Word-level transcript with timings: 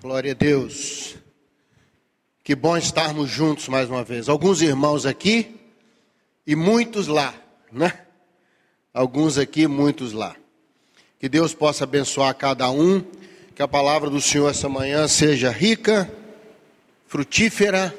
Glória 0.00 0.30
a 0.30 0.34
Deus. 0.34 1.16
Que 2.44 2.54
bom 2.54 2.76
estarmos 2.76 3.28
juntos 3.28 3.66
mais 3.66 3.90
uma 3.90 4.04
vez. 4.04 4.28
Alguns 4.28 4.62
irmãos 4.62 5.04
aqui 5.04 5.56
e 6.46 6.54
muitos 6.54 7.08
lá, 7.08 7.34
né? 7.72 7.92
Alguns 8.94 9.38
aqui, 9.38 9.66
muitos 9.66 10.12
lá. 10.12 10.36
Que 11.18 11.28
Deus 11.28 11.52
possa 11.52 11.82
abençoar 11.82 12.32
cada 12.36 12.70
um, 12.70 13.04
que 13.56 13.60
a 13.60 13.66
palavra 13.66 14.08
do 14.08 14.20
Senhor 14.20 14.48
essa 14.48 14.68
manhã 14.68 15.08
seja 15.08 15.50
rica, 15.50 16.08
frutífera, 17.08 17.92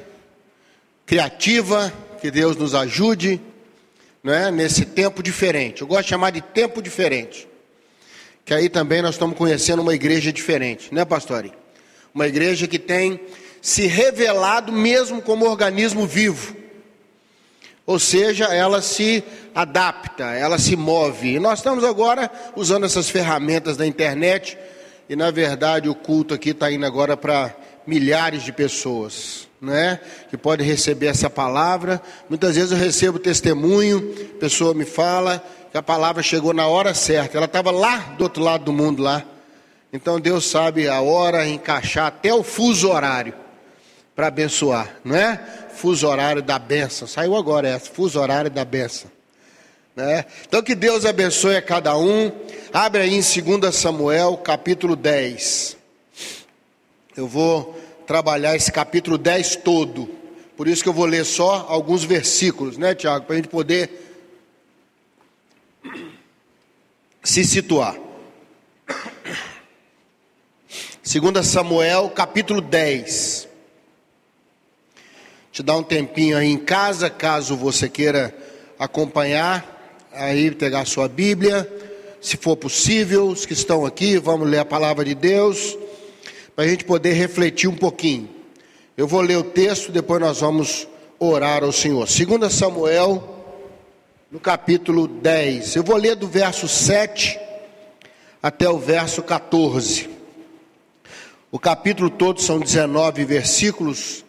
criativa, 1.06 1.92
que 2.22 2.32
Deus 2.32 2.56
nos 2.56 2.74
ajude, 2.74 3.42
né? 4.24 4.50
Nesse 4.52 4.86
tempo 4.86 5.22
diferente. 5.22 5.82
Eu 5.82 5.88
gosto 5.88 6.04
de 6.04 6.10
chamar 6.12 6.30
de 6.30 6.40
tempo 6.40 6.82
diferente. 6.82 7.46
Que 8.46 8.54
aí 8.54 8.70
também 8.70 9.02
nós 9.02 9.16
estamos 9.16 9.38
conhecendo 9.38 9.82
uma 9.82 9.94
igreja 9.94 10.32
diferente, 10.32 10.94
né, 10.96 11.04
pastor? 11.04 11.59
Uma 12.14 12.28
igreja 12.28 12.68
que 12.68 12.80
tem 12.80 13.20
se 13.62 13.88
revelado 13.88 14.72
mesmo 14.72 15.22
como 15.22 15.46
organismo 15.46 16.06
vivo. 16.08 16.56
Ou 17.86 17.98
seja, 17.98 18.46
ela 18.46 18.82
se 18.82 19.24
adapta, 19.54 20.26
ela 20.26 20.60
se 20.60 20.76
move. 20.76 21.36
E 21.36 21.40
nós 21.40 21.60
estamos 21.60 21.84
agora 21.84 22.32
usando 22.56 22.86
essas 22.86 23.10
ferramentas 23.10 23.76
da 23.76 23.86
internet, 23.86 24.58
e 25.10 25.16
na 25.16 25.32
verdade 25.32 25.90
o 25.90 25.96
culto 25.96 26.34
aqui 26.34 26.52
está 26.52 26.72
indo 26.72 26.86
agora 26.86 27.18
para 27.18 27.56
milhares 27.88 28.44
de 28.44 28.52
pessoas, 28.52 29.48
né? 29.60 30.00
Que 30.30 30.38
pode 30.38 30.64
receber 30.64 31.08
essa 31.08 31.32
palavra. 31.32 32.00
Muitas 32.30 32.56
vezes 32.56 32.72
eu 32.72 32.78
recebo 32.78 33.18
testemunho, 33.18 34.14
a 34.36 34.40
pessoa 34.40 34.76
me 34.76 34.86
fala 34.86 35.44
que 35.72 35.78
a 35.78 35.82
palavra 35.82 36.22
chegou 36.22 36.54
na 36.54 36.68
hora 36.68 36.94
certa. 36.94 37.38
Ela 37.38 37.48
estava 37.48 37.72
lá 37.72 37.98
do 38.18 38.24
outro 38.24 38.44
lado 38.44 38.66
do 38.66 38.74
mundo 38.74 39.02
lá. 39.02 39.26
Então 39.92 40.20
Deus 40.20 40.46
sabe 40.46 40.88
a 40.88 41.02
hora, 41.02 41.48
encaixar 41.48 42.08
até 42.08 42.34
o 42.34 42.44
fuso 42.44 42.90
horário 42.90 43.34
para 44.16 44.28
abençoar, 44.28 45.00
não 45.04 45.16
é? 45.16 45.38
Fuso 45.74 46.08
horário 46.08 46.42
da 46.42 46.60
benção. 46.60 47.08
Saiu 47.08 47.36
agora 47.36 47.68
essa, 47.68 47.90
fuso 47.90 48.20
horário 48.20 48.52
da 48.52 48.64
benção. 48.64 49.10
Né? 49.96 50.26
Então 50.48 50.62
que 50.62 50.76
Deus 50.76 51.06
abençoe 51.06 51.56
a 51.56 51.62
cada 51.62 51.98
um. 51.98 52.32
Abre 52.72 53.02
aí 53.02 53.14
em 53.14 53.60
2 53.60 53.76
Samuel, 53.76 54.38
capítulo 54.38 54.96
10. 54.96 55.78
Eu 57.18 57.28
vou 57.28 57.80
trabalhar 58.06 58.56
esse 58.56 58.72
capítulo 58.72 59.18
10 59.18 59.58
todo. 59.58 60.10
Por 60.56 60.68
isso 60.68 60.84
que 60.84 60.90
eu 60.90 60.94
vou 60.94 61.06
ler 61.06 61.26
só 61.26 61.66
alguns 61.70 62.04
versículos, 62.04 62.78
né, 62.78 62.94
Tiago? 62.94 63.26
Para 63.26 63.34
a 63.34 63.38
gente 63.38 63.48
poder 63.48 63.90
se 67.24 67.44
situar. 67.44 67.96
2 71.12 71.48
Samuel, 71.48 72.12
capítulo 72.12 72.62
10. 72.62 73.48
Te 75.52 75.64
dá 75.64 75.76
um 75.76 75.82
tempinho 75.82 76.38
aí 76.38 76.48
em 76.48 76.58
casa, 76.58 77.10
caso 77.10 77.56
você 77.56 77.90
queira 77.90 78.32
acompanhar, 78.78 80.08
aí 80.14 80.52
pegar 80.52 80.86
sua 80.86 81.08
Bíblia, 81.10 81.68
se 82.22 82.38
for 82.38 82.56
possível, 82.56 83.26
os 83.26 83.44
que 83.44 83.54
estão 83.54 83.88
aqui, 83.88 84.20
vamos 84.20 84.48
ler 84.48 84.60
a 84.60 84.66
palavra 84.66 85.04
de 85.04 85.16
Deus, 85.16 85.76
para 86.56 86.66
a 86.66 86.68
gente 86.68 86.86
poder 86.86 87.14
refletir 87.14 87.68
um 87.68 87.76
pouquinho. 87.76 88.30
Eu 88.96 89.08
vou 89.08 89.22
ler 89.22 89.38
o 89.38 89.44
texto, 89.44 89.92
depois 89.92 90.22
nós 90.22 90.42
vamos 90.42 90.88
orar 91.18 91.64
ao 91.64 91.72
Senhor. 91.72 92.06
2 92.06 92.54
Samuel, 92.54 93.44
no 94.30 94.40
capítulo 94.40 95.08
10. 95.08 95.76
Eu 95.76 95.84
vou 95.84 95.98
ler 95.98 96.16
do 96.16 96.28
verso 96.28 96.68
7 96.68 97.40
até 98.44 98.70
o 98.70 98.78
verso 98.78 99.24
14. 99.24 100.19
O 101.52 101.58
capítulo 101.58 102.12
todo 102.12 102.40
são 102.40 102.60
19 102.60 103.26
versículos, 103.26 104.24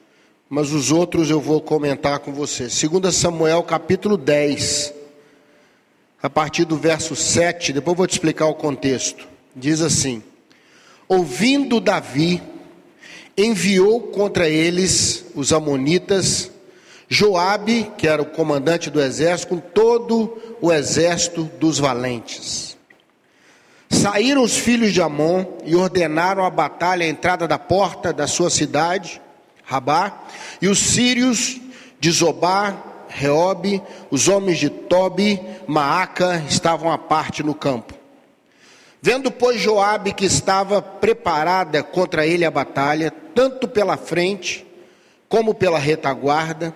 mas 0.48 0.72
os 0.72 0.90
outros 0.90 1.28
eu 1.28 1.38
vou 1.38 1.60
comentar 1.60 2.18
com 2.20 2.32
você. 2.32 2.68
2 2.68 3.14
Samuel, 3.14 3.62
capítulo 3.62 4.16
10, 4.16 4.94
a 6.22 6.30
partir 6.30 6.64
do 6.64 6.78
verso 6.78 7.14
7, 7.14 7.74
depois 7.74 7.94
vou 7.94 8.06
te 8.06 8.12
explicar 8.12 8.46
o 8.46 8.54
contexto. 8.54 9.28
Diz 9.54 9.82
assim: 9.82 10.22
Ouvindo 11.06 11.78
Davi, 11.78 12.42
enviou 13.36 14.00
contra 14.00 14.48
eles 14.48 15.26
os 15.34 15.52
amonitas 15.52 16.50
Joabe, 17.06 17.90
que 17.98 18.08
era 18.08 18.22
o 18.22 18.26
comandante 18.26 18.88
do 18.88 18.98
exército, 18.98 19.48
com 19.48 19.58
todo 19.58 20.38
o 20.58 20.72
exército 20.72 21.42
dos 21.58 21.78
valentes. 21.78 22.69
Saíram 24.00 24.42
os 24.42 24.56
filhos 24.56 24.94
de 24.94 25.02
Amon 25.02 25.44
e 25.62 25.76
ordenaram 25.76 26.42
a 26.42 26.48
batalha 26.48 27.04
à 27.04 27.08
entrada 27.08 27.46
da 27.46 27.58
porta 27.58 28.14
da 28.14 28.26
sua 28.26 28.48
cidade, 28.48 29.20
Rabá, 29.62 30.22
e 30.58 30.68
os 30.68 30.78
sírios 30.78 31.60
de 32.00 32.10
Zobá, 32.10 32.82
Reobe, 33.10 33.82
os 34.10 34.26
homens 34.26 34.56
de 34.56 34.70
Tobi, 34.70 35.38
Maaca, 35.66 36.42
estavam 36.48 36.90
à 36.90 36.96
parte 36.96 37.42
no 37.42 37.54
campo. 37.54 37.92
Vendo, 39.02 39.30
pois, 39.30 39.60
Joabe 39.60 40.14
que 40.14 40.24
estava 40.24 40.80
preparada 40.80 41.82
contra 41.82 42.26
ele 42.26 42.46
a 42.46 42.50
batalha, 42.50 43.12
tanto 43.34 43.68
pela 43.68 43.98
frente 43.98 44.66
como 45.28 45.52
pela 45.52 45.78
retaguarda, 45.78 46.74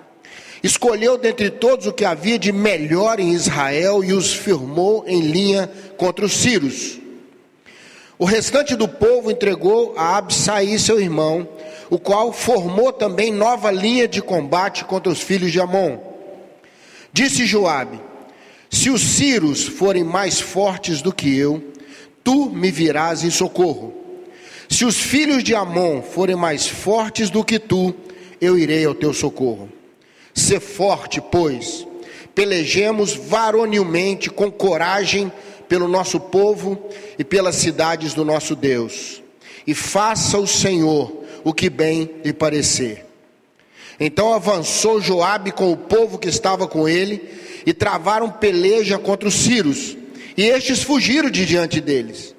escolheu 0.62 1.16
dentre 1.16 1.48
todos 1.48 1.86
o 1.86 1.92
que 1.94 2.04
havia 2.04 2.38
de 2.38 2.52
melhor 2.52 3.18
em 3.18 3.32
Israel 3.32 4.04
e 4.04 4.12
os 4.12 4.34
firmou 4.34 5.04
em 5.06 5.22
linha 5.22 5.72
contra 5.96 6.26
os 6.26 6.34
sírios. 6.34 7.02
O 8.19 8.25
restante 8.25 8.76
do 8.76 8.86
povo 8.86 9.30
entregou 9.30 9.94
a 9.97 10.16
Absaí, 10.16 10.78
seu 10.78 11.00
irmão, 11.00 11.48
o 11.91 11.98
qual 11.98 12.32
formou 12.32 12.92
também 12.92 13.32
nova 13.32 13.70
linha 13.70 14.06
de 14.06 14.22
combate 14.22 14.84
contra 14.84 15.12
os 15.12 15.20
filhos 15.20 15.50
de 15.50 15.60
Amon. 15.60 15.98
Disse 17.12 17.44
Joabe: 17.44 17.98
Se 18.70 18.88
os 18.88 19.00
Círios 19.00 19.64
forem 19.64 20.04
mais 20.04 20.41
fortes 20.41 21.02
do 21.02 21.12
que 21.12 21.36
eu, 21.36 21.62
tu 22.22 22.50
me 22.50 22.70
virás 22.70 23.25
em 23.25 23.30
socorro. 23.30 23.92
Se 24.69 24.84
os 24.84 24.96
filhos 24.96 25.42
de 25.42 25.54
Amon 25.54 26.00
forem 26.00 26.36
mais 26.36 26.66
fortes 26.66 27.31
do 27.31 27.44
que 27.44 27.58
tu, 27.58 27.94
eu 28.41 28.56
irei 28.56 28.84
ao 28.84 28.94
teu 28.94 29.12
socorro. 29.12 29.69
Sê 30.32 30.58
forte, 30.58 31.20
pois, 31.20 31.86
pelejemos 32.34 33.14
varonilmente 33.14 34.31
com 34.31 34.50
coragem 34.50 35.31
pelo 35.74 35.88
nosso 35.88 36.20
povo 36.20 36.88
e 37.18 37.24
pelas 37.24 37.56
cidades 37.56 38.14
do 38.14 38.24
nosso 38.24 38.54
Deus. 38.54 39.20
E 39.66 39.74
faça 39.74 40.38
o 40.38 40.46
Senhor 40.46 41.24
o 41.42 41.52
que 41.52 41.68
bem 41.68 42.08
lhe 42.24 42.32
parecer. 42.32 43.04
Então 43.98 44.32
avançou 44.32 45.00
Joabe 45.00 45.50
com 45.50 45.72
o 45.72 45.76
povo 45.76 46.16
que 46.16 46.28
estava 46.28 46.68
com 46.68 46.88
ele 46.88 47.20
e 47.66 47.72
travaram 47.72 48.30
peleja 48.30 48.98
contra 48.98 49.26
os 49.26 49.34
sírios. 49.34 49.96
E 50.36 50.44
estes 50.44 50.80
fugiram 50.80 51.28
de 51.28 51.44
diante 51.44 51.80
deles. 51.80 52.36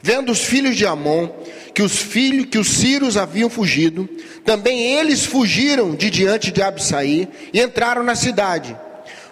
Vendo 0.00 0.30
os 0.30 0.44
filhos 0.44 0.76
de 0.76 0.86
Amon 0.86 1.28
que 1.74 1.82
os 1.82 1.98
filhos 1.98 2.46
que 2.46 2.58
os 2.58 2.68
sírios 2.68 3.16
haviam 3.16 3.50
fugido, 3.50 4.08
também 4.44 4.94
eles 4.94 5.24
fugiram 5.24 5.92
de 5.92 6.08
diante 6.08 6.52
de 6.52 6.62
Absaí 6.62 7.28
e 7.52 7.60
entraram 7.60 8.04
na 8.04 8.14
cidade. 8.14 8.76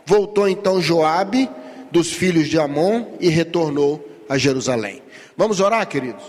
Voltou 0.04 0.48
então 0.48 0.82
Joabe 0.82 1.48
dos 1.94 2.12
filhos 2.12 2.48
de 2.48 2.58
Amon 2.58 3.16
e 3.20 3.28
retornou 3.28 4.04
a 4.28 4.36
Jerusalém. 4.36 5.00
Vamos 5.36 5.60
orar, 5.60 5.86
queridos? 5.86 6.24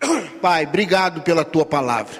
Pai, 0.40 0.64
obrigado 0.64 1.20
pela 1.22 1.44
tua 1.44 1.66
palavra. 1.66 2.14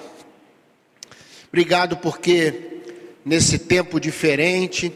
Obrigado 1.49 1.99
porque 1.99 2.81
nesse 3.25 3.61
tempo 3.61 4.01
diferente, 4.01 4.93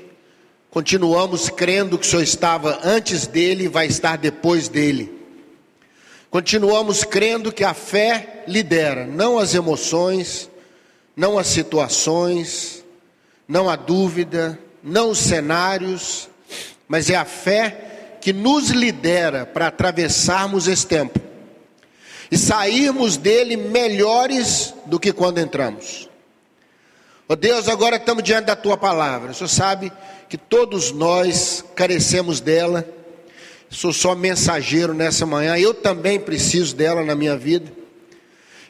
continuamos 0.70 1.48
crendo 1.48 1.96
que 1.96 2.04
o 2.04 2.10
Senhor 2.10 2.22
estava 2.24 2.80
antes 2.82 3.28
dele 3.28 3.66
e 3.66 3.68
vai 3.68 3.86
estar 3.86 4.18
depois 4.18 4.68
dele. 4.68 5.14
Continuamos 6.28 7.04
crendo 7.04 7.52
que 7.52 7.62
a 7.62 7.74
fé 7.74 8.42
lidera, 8.48 9.06
não 9.06 9.38
as 9.38 9.54
emoções, 9.54 10.50
não 11.14 11.38
as 11.38 11.46
situações, 11.46 12.84
não 13.46 13.70
a 13.70 13.76
dúvida, 13.76 14.58
não 14.82 15.10
os 15.10 15.18
cenários, 15.18 16.28
mas 16.88 17.10
é 17.10 17.16
a 17.16 17.24
fé 17.24 18.18
que 18.20 18.32
nos 18.32 18.70
lidera 18.70 19.46
para 19.46 19.68
atravessarmos 19.68 20.66
esse 20.66 20.86
tempo 20.86 21.20
e 22.30 22.36
sairmos 22.36 23.16
dele 23.16 23.56
melhores 23.56 24.74
do 24.86 24.98
que 24.98 25.12
quando 25.12 25.38
entramos. 25.38 26.08
Ó 27.28 27.32
oh 27.32 27.36
Deus, 27.36 27.68
agora 27.68 27.96
estamos 27.96 28.22
diante 28.22 28.46
da 28.46 28.56
tua 28.56 28.76
palavra. 28.76 29.32
O 29.32 29.34
Senhor 29.34 29.48
sabe 29.48 29.92
que 30.28 30.36
todos 30.36 30.92
nós 30.92 31.64
carecemos 31.74 32.40
dela. 32.40 32.88
Sou 33.68 33.92
só 33.92 34.14
mensageiro 34.14 34.94
nessa 34.94 35.26
manhã. 35.26 35.56
Eu 35.58 35.74
também 35.74 36.20
preciso 36.20 36.74
dela 36.74 37.04
na 37.04 37.14
minha 37.14 37.36
vida. 37.36 37.72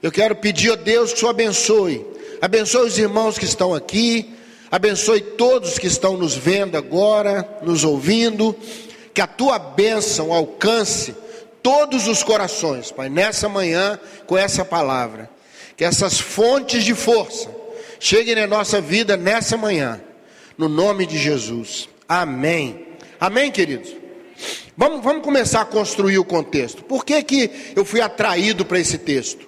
Eu 0.03 0.11
quero 0.11 0.37
pedir 0.37 0.73
a 0.73 0.77
Deus 0.77 1.11
que 1.11 1.17
o 1.17 1.21
Senhor 1.21 1.31
abençoe. 1.31 2.07
Abençoe 2.41 2.87
os 2.87 2.99
irmãos 2.99 3.39
que 3.39 3.45
estão 3.45 3.75
aqui 3.75 4.36
Abençoe 4.71 5.21
todos 5.21 5.79
que 5.79 5.87
estão 5.87 6.17
nos 6.17 6.35
vendo 6.35 6.77
agora, 6.77 7.59
nos 7.63 7.85
ouvindo, 7.85 8.57
que 9.15 9.21
a 9.21 9.27
tua 9.27 9.59
bênção 9.59 10.33
alcance 10.33 11.15
todos 11.63 12.07
os 12.07 12.23
corações, 12.23 12.91
Pai, 12.91 13.09
nessa 13.09 13.49
manhã 13.49 13.99
com 14.27 14.37
essa 14.37 14.65
palavra. 14.65 15.31
que 15.77 15.85
essas 15.85 16.19
fontes 16.19 16.85
de 16.85 16.95
força 16.95 17.51
cheguem 18.01 18.35
na 18.35 18.47
nossa 18.47 18.81
vida 18.81 19.15
nessa 19.17 19.59
manhã, 19.59 20.01
no 20.57 20.69
nome 20.69 21.05
de 21.05 21.19
Jesus. 21.19 21.89
Amém. 22.09 22.87
Amém, 23.21 23.51
queridos? 23.51 23.95
Vamos, 24.77 25.03
vamos 25.03 25.23
começar 25.23 25.63
a 25.63 25.67
construir 25.67 26.19
o 26.19 26.25
contexto. 26.25 26.83
Por 26.85 27.05
que, 27.05 27.23
que 27.23 27.51
eu 27.75 27.85
fui 27.85 28.01
atraído 28.01 28.65
para 28.65 28.79
esse 28.79 28.97
texto? 28.97 29.47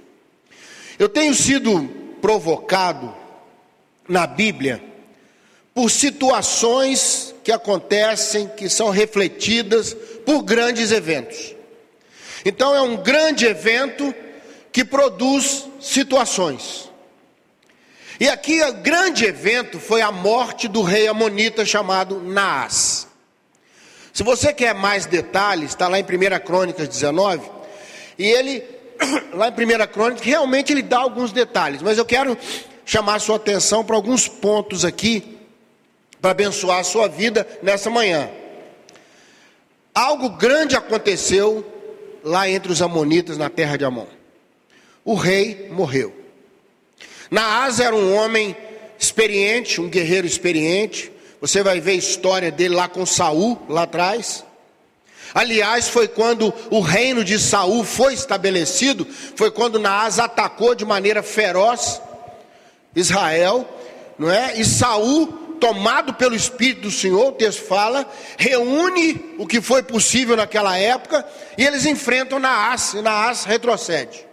Eu 0.98 1.08
tenho 1.08 1.34
sido 1.34 1.88
provocado 2.20 3.14
na 4.08 4.26
Bíblia 4.26 4.82
por 5.78 5.92
situações 5.92 7.32
que 7.44 7.52
acontecem, 7.52 8.48
que 8.48 8.68
são 8.68 8.90
refletidas 8.90 9.94
por 10.26 10.42
grandes 10.42 10.90
eventos. 10.90 11.54
Então 12.44 12.74
é 12.74 12.82
um 12.82 12.96
grande 12.96 13.46
evento 13.46 14.12
que 14.72 14.84
produz 14.84 15.68
situações. 15.80 16.90
E 18.18 18.28
aqui 18.28 18.60
o 18.60 18.72
grande 18.72 19.24
evento 19.24 19.78
foi 19.78 20.02
a 20.02 20.10
morte 20.10 20.66
do 20.66 20.82
rei 20.82 21.06
amonita 21.06 21.64
chamado 21.64 22.20
Naas. 22.22 23.06
Se 24.12 24.24
você 24.24 24.52
quer 24.52 24.74
mais 24.74 25.06
detalhes, 25.06 25.70
está 25.70 25.86
lá 25.86 26.00
em 26.00 26.02
1 26.02 26.44
Crônicas 26.44 26.88
19, 26.88 27.48
e 28.18 28.26
ele, 28.26 28.64
lá 29.32 29.46
em 29.46 29.52
1 29.52 29.86
Crônicas, 29.92 30.26
realmente 30.26 30.72
ele 30.72 30.82
dá 30.82 30.98
alguns 30.98 31.30
detalhes, 31.30 31.82
mas 31.82 31.98
eu 31.98 32.04
quero 32.04 32.36
chamar 32.84 33.20
sua 33.20 33.36
atenção 33.36 33.84
para 33.84 33.94
alguns 33.94 34.26
pontos 34.26 34.84
aqui, 34.84 35.37
para 36.20 36.30
abençoar 36.30 36.80
a 36.80 36.84
sua 36.84 37.08
vida 37.08 37.46
nessa 37.62 37.90
manhã. 37.90 38.28
Algo 39.94 40.30
grande 40.30 40.76
aconteceu 40.76 41.64
lá 42.22 42.48
entre 42.48 42.70
os 42.70 42.82
amonitas 42.82 43.36
na 43.36 43.48
terra 43.50 43.76
de 43.76 43.84
Amon. 43.84 44.06
O 45.04 45.14
rei 45.14 45.68
morreu. 45.70 46.14
Naás 47.30 47.80
era 47.80 47.94
um 47.94 48.14
homem 48.14 48.56
experiente, 48.98 49.80
um 49.80 49.88
guerreiro 49.88 50.26
experiente. 50.26 51.12
Você 51.40 51.62
vai 51.62 51.80
ver 51.80 51.92
a 51.92 51.94
história 51.94 52.50
dele 52.50 52.74
lá 52.74 52.88
com 52.88 53.06
Saul, 53.06 53.58
lá 53.68 53.82
atrás. 53.82 54.44
Aliás, 55.34 55.88
foi 55.88 56.08
quando 56.08 56.52
o 56.70 56.80
reino 56.80 57.22
de 57.22 57.38
Saul 57.38 57.84
foi 57.84 58.14
estabelecido, 58.14 59.06
foi 59.36 59.50
quando 59.50 59.78
Naás 59.78 60.18
atacou 60.18 60.74
de 60.74 60.84
maneira 60.84 61.22
feroz 61.22 62.00
Israel, 62.94 63.68
não 64.18 64.30
é? 64.30 64.58
E 64.58 64.64
Saul, 64.64 65.37
tomado 65.58 66.14
pelo 66.14 66.34
espírito 66.34 66.82
do 66.82 66.90
Senhor, 66.90 67.28
o 67.28 67.32
texto 67.32 67.62
fala, 67.62 68.10
reúne 68.36 69.34
o 69.38 69.46
que 69.46 69.60
foi 69.60 69.82
possível 69.82 70.36
naquela 70.36 70.76
época 70.76 71.26
e 71.56 71.64
eles 71.64 71.86
enfrentam 71.86 72.38
Naás, 72.38 72.94
e 72.94 73.02
Naás 73.02 73.44
retrocede. 73.44 74.28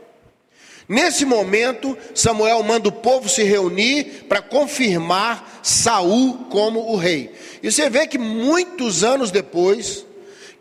Nesse 0.87 1.25
momento, 1.25 1.97
Samuel 2.13 2.61
manda 2.61 2.89
o 2.89 2.91
povo 2.91 3.27
se 3.27 3.43
reunir 3.43 4.25
para 4.29 4.41
confirmar 4.41 5.59
Saul 5.63 6.45
como 6.49 6.91
o 6.91 6.95
rei. 6.95 7.33
E 7.63 7.71
você 7.71 7.89
vê 7.89 8.05
que 8.05 8.19
muitos 8.19 9.03
anos 9.03 9.31
depois, 9.31 10.05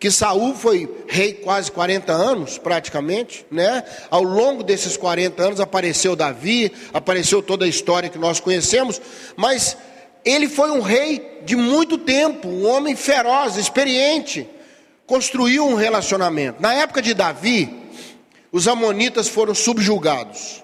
que 0.01 0.11
Saul 0.11 0.55
foi 0.55 0.89
rei 1.07 1.35
quase 1.35 1.71
40 1.71 2.11
anos, 2.11 2.57
praticamente, 2.57 3.45
né? 3.51 3.85
Ao 4.11 4.23
longo 4.23 4.63
desses 4.63 4.97
40 4.97 5.43
anos 5.43 5.61
apareceu 5.61 6.17
Davi, 6.17 6.73
apareceu 6.93 7.43
toda 7.43 7.67
a 7.67 7.69
história 7.69 8.09
que 8.09 8.19
nós 8.19 8.41
conhecemos, 8.41 9.01
mas 9.37 9.77
ele 10.25 10.49
foi 10.49 10.71
um 10.71 10.81
rei 10.81 11.41
de 11.45 11.55
muito 11.55 11.99
tempo, 11.99 12.49
um 12.49 12.67
homem 12.67 12.97
feroz, 12.97 13.57
experiente, 13.57 14.49
construiu 15.07 15.67
um 15.67 15.75
relacionamento. 15.75 16.63
Na 16.63 16.73
época 16.75 17.03
de 17.03 17.13
Davi, 17.13 17.69
os 18.51 18.67
amonitas 18.67 19.29
foram 19.29 19.55
subjugados. 19.55 20.63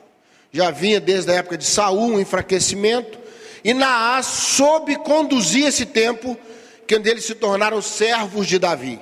Já 0.52 0.70
vinha 0.70 0.98
desde 0.98 1.30
a 1.30 1.34
época 1.34 1.58
de 1.58 1.64
Saul 1.64 2.14
um 2.14 2.20
enfraquecimento, 2.20 3.18
e 3.62 3.74
Naás 3.74 4.26
soube 4.26 4.96
conduzir 4.96 5.66
esse 5.66 5.84
tempo, 5.84 6.36
quando 6.88 7.06
eles 7.06 7.24
se 7.24 7.34
tornaram 7.34 7.82
servos 7.82 8.46
de 8.46 8.58
Davi. 8.58 8.98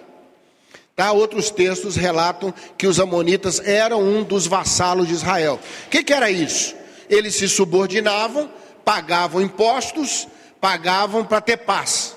Tá? 0.97 1.13
Outros 1.13 1.49
textos 1.49 1.95
relatam 1.95 2.53
que 2.77 2.87
os 2.87 2.99
amonitas 2.99 3.61
eram 3.61 4.03
um 4.03 4.25
dos 4.25 4.49
vassalos 4.49 5.07
de 5.07 5.15
Israel. 5.15 5.61
O 5.87 5.89
que, 5.89 6.03
que 6.03 6.13
era 6.13 6.29
isso? 6.29 6.75
Eles 7.09 7.37
se 7.37 7.49
subordinavam, 7.49 8.51
pagavam 8.85 9.41
impostos, 9.41 10.27
pagavam 10.61 11.25
para 11.25 11.41
ter 11.41 11.59
paz. 11.59 12.17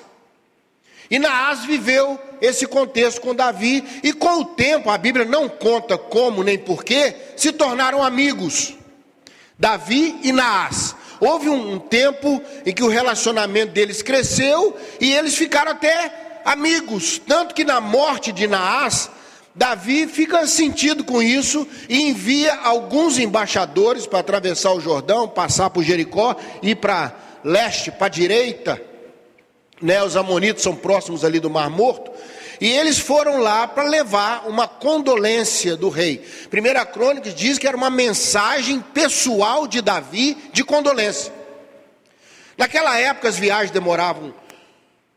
E 1.10 1.18
Naás 1.18 1.64
viveu 1.64 2.18
esse 2.40 2.66
contexto 2.66 3.20
com 3.20 3.34
Davi, 3.34 3.84
e 4.02 4.12
com 4.12 4.40
o 4.40 4.44
tempo, 4.44 4.90
a 4.90 4.96
Bíblia 4.96 5.24
não 5.24 5.48
conta 5.48 5.96
como 5.98 6.42
nem 6.42 6.58
porquê, 6.58 7.14
se 7.36 7.52
tornaram 7.52 8.02
amigos. 8.02 8.74
Davi 9.58 10.18
e 10.22 10.32
Naás. 10.32 10.96
Houve 11.20 11.48
um, 11.48 11.74
um 11.74 11.78
tempo 11.78 12.42
em 12.66 12.72
que 12.72 12.82
o 12.82 12.88
relacionamento 12.88 13.72
deles 13.72 14.02
cresceu 14.02 14.76
e 15.00 15.12
eles 15.12 15.36
ficaram 15.36 15.70
até 15.70 16.40
amigos. 16.44 17.20
Tanto 17.24 17.54
que 17.54 17.62
na 17.62 17.80
morte 17.80 18.32
de 18.32 18.48
Naás, 18.48 19.08
Davi 19.54 20.06
fica 20.06 20.46
sentido 20.46 21.04
com 21.04 21.22
isso 21.22 21.68
e 21.88 22.08
envia 22.08 22.54
alguns 22.56 23.18
embaixadores 23.18 24.06
para 24.06 24.20
atravessar 24.20 24.72
o 24.72 24.80
Jordão, 24.80 25.28
passar 25.28 25.70
por 25.70 25.84
Jericó, 25.84 26.34
ir 26.62 26.76
para 26.76 27.14
leste, 27.44 27.90
para 27.90 28.06
a 28.06 28.10
direita 28.10 28.92
né, 29.82 30.02
os 30.02 30.16
amonitas 30.16 30.62
são 30.62 30.76
próximos 30.76 31.24
ali 31.24 31.40
do 31.40 31.50
Mar 31.50 31.68
Morto, 31.68 32.10
e 32.60 32.68
eles 32.70 32.98
foram 32.98 33.40
lá 33.40 33.66
para 33.66 33.82
levar 33.82 34.46
uma 34.46 34.68
condolência 34.68 35.76
do 35.76 35.88
rei. 35.88 36.24
Primeira 36.48 36.86
Crônica 36.86 37.30
diz 37.30 37.58
que 37.58 37.66
era 37.66 37.76
uma 37.76 37.90
mensagem 37.90 38.80
pessoal 38.80 39.66
de 39.66 39.82
Davi 39.82 40.36
de 40.52 40.62
condolência. 40.62 41.32
Naquela 42.56 42.96
época 42.96 43.28
as 43.28 43.36
viagens 43.36 43.72
demoravam 43.72 44.32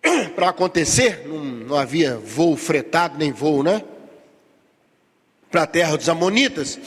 para 0.36 0.50
acontecer, 0.50 1.28
não, 1.28 1.38
não 1.38 1.78
havia 1.78 2.18
voo 2.18 2.58
fretado 2.58 3.20
nem 3.20 3.32
voo, 3.32 3.62
né? 3.62 3.84
Para 5.52 5.64
a 5.64 5.68
terra 5.68 5.96
dos 5.96 6.10
amonitas. 6.10 6.80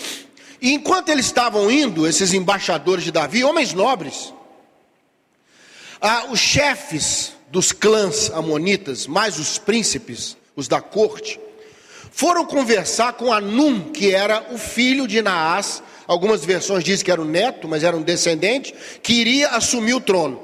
E 0.60 0.72
enquanto 0.72 1.10
eles 1.10 1.26
estavam 1.26 1.70
indo, 1.70 2.04
esses 2.04 2.34
embaixadores 2.34 3.04
de 3.04 3.12
Davi, 3.12 3.44
homens 3.44 3.72
nobres, 3.72 4.34
ah, 6.00 6.26
os 6.30 6.38
chefes 6.38 7.32
dos 7.50 7.72
clãs 7.72 8.30
amonitas, 8.30 9.06
mais 9.06 9.38
os 9.38 9.58
príncipes, 9.58 10.36
os 10.54 10.68
da 10.68 10.80
corte, 10.80 11.40
foram 12.12 12.44
conversar 12.44 13.14
com 13.14 13.32
Anum, 13.32 13.80
que 13.92 14.12
era 14.14 14.46
o 14.50 14.58
filho 14.58 15.06
de 15.06 15.22
Naás. 15.22 15.82
Algumas 16.06 16.44
versões 16.44 16.84
dizem 16.84 17.04
que 17.04 17.10
era 17.10 17.20
o 17.20 17.24
neto, 17.24 17.68
mas 17.68 17.84
era 17.84 17.96
um 17.96 18.02
descendente, 18.02 18.74
que 19.02 19.12
iria 19.12 19.48
assumir 19.50 19.94
o 19.94 20.00
trono. 20.00 20.42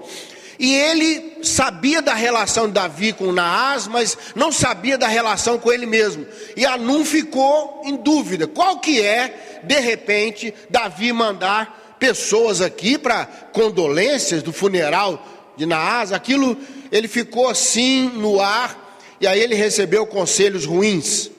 E 0.59 0.73
ele 0.73 1.39
sabia 1.43 2.01
da 2.01 2.15
relação 2.15 2.67
de 2.67 2.75
Davi 2.75 3.13
com 3.13 3.33
Naás, 3.33 3.89
mas 3.89 4.17
não 4.35 4.53
sabia 4.53 4.97
da 4.97 5.09
relação 5.09 5.59
com 5.59 5.73
ele 5.73 5.87
mesmo. 5.87 6.27
E 6.57 6.65
Anum 6.65 7.05
ficou 7.05 7.83
em 7.85 7.97
dúvida: 7.97 8.47
qual 8.47 8.79
que 8.79 9.03
é, 9.03 9.61
de 9.65 9.81
repente, 9.81 10.55
Davi 10.71 11.13
mandar 11.13 11.97
pessoas 11.99 12.61
aqui 12.61 12.99
para 12.99 13.25
condolências 13.53 14.43
do 14.43 14.53
funeral 14.53 15.34
de 15.57 15.67
Naás? 15.67 16.13
Aquilo 16.13 16.57
ele 16.91 17.09
ficou 17.09 17.49
assim 17.49 18.09
no 18.09 18.41
ar, 18.41 18.99
e 19.21 19.27
aí 19.27 19.41
ele 19.41 19.55
recebeu 19.55 20.07
conselhos 20.07 20.65
ruins. 20.65 21.31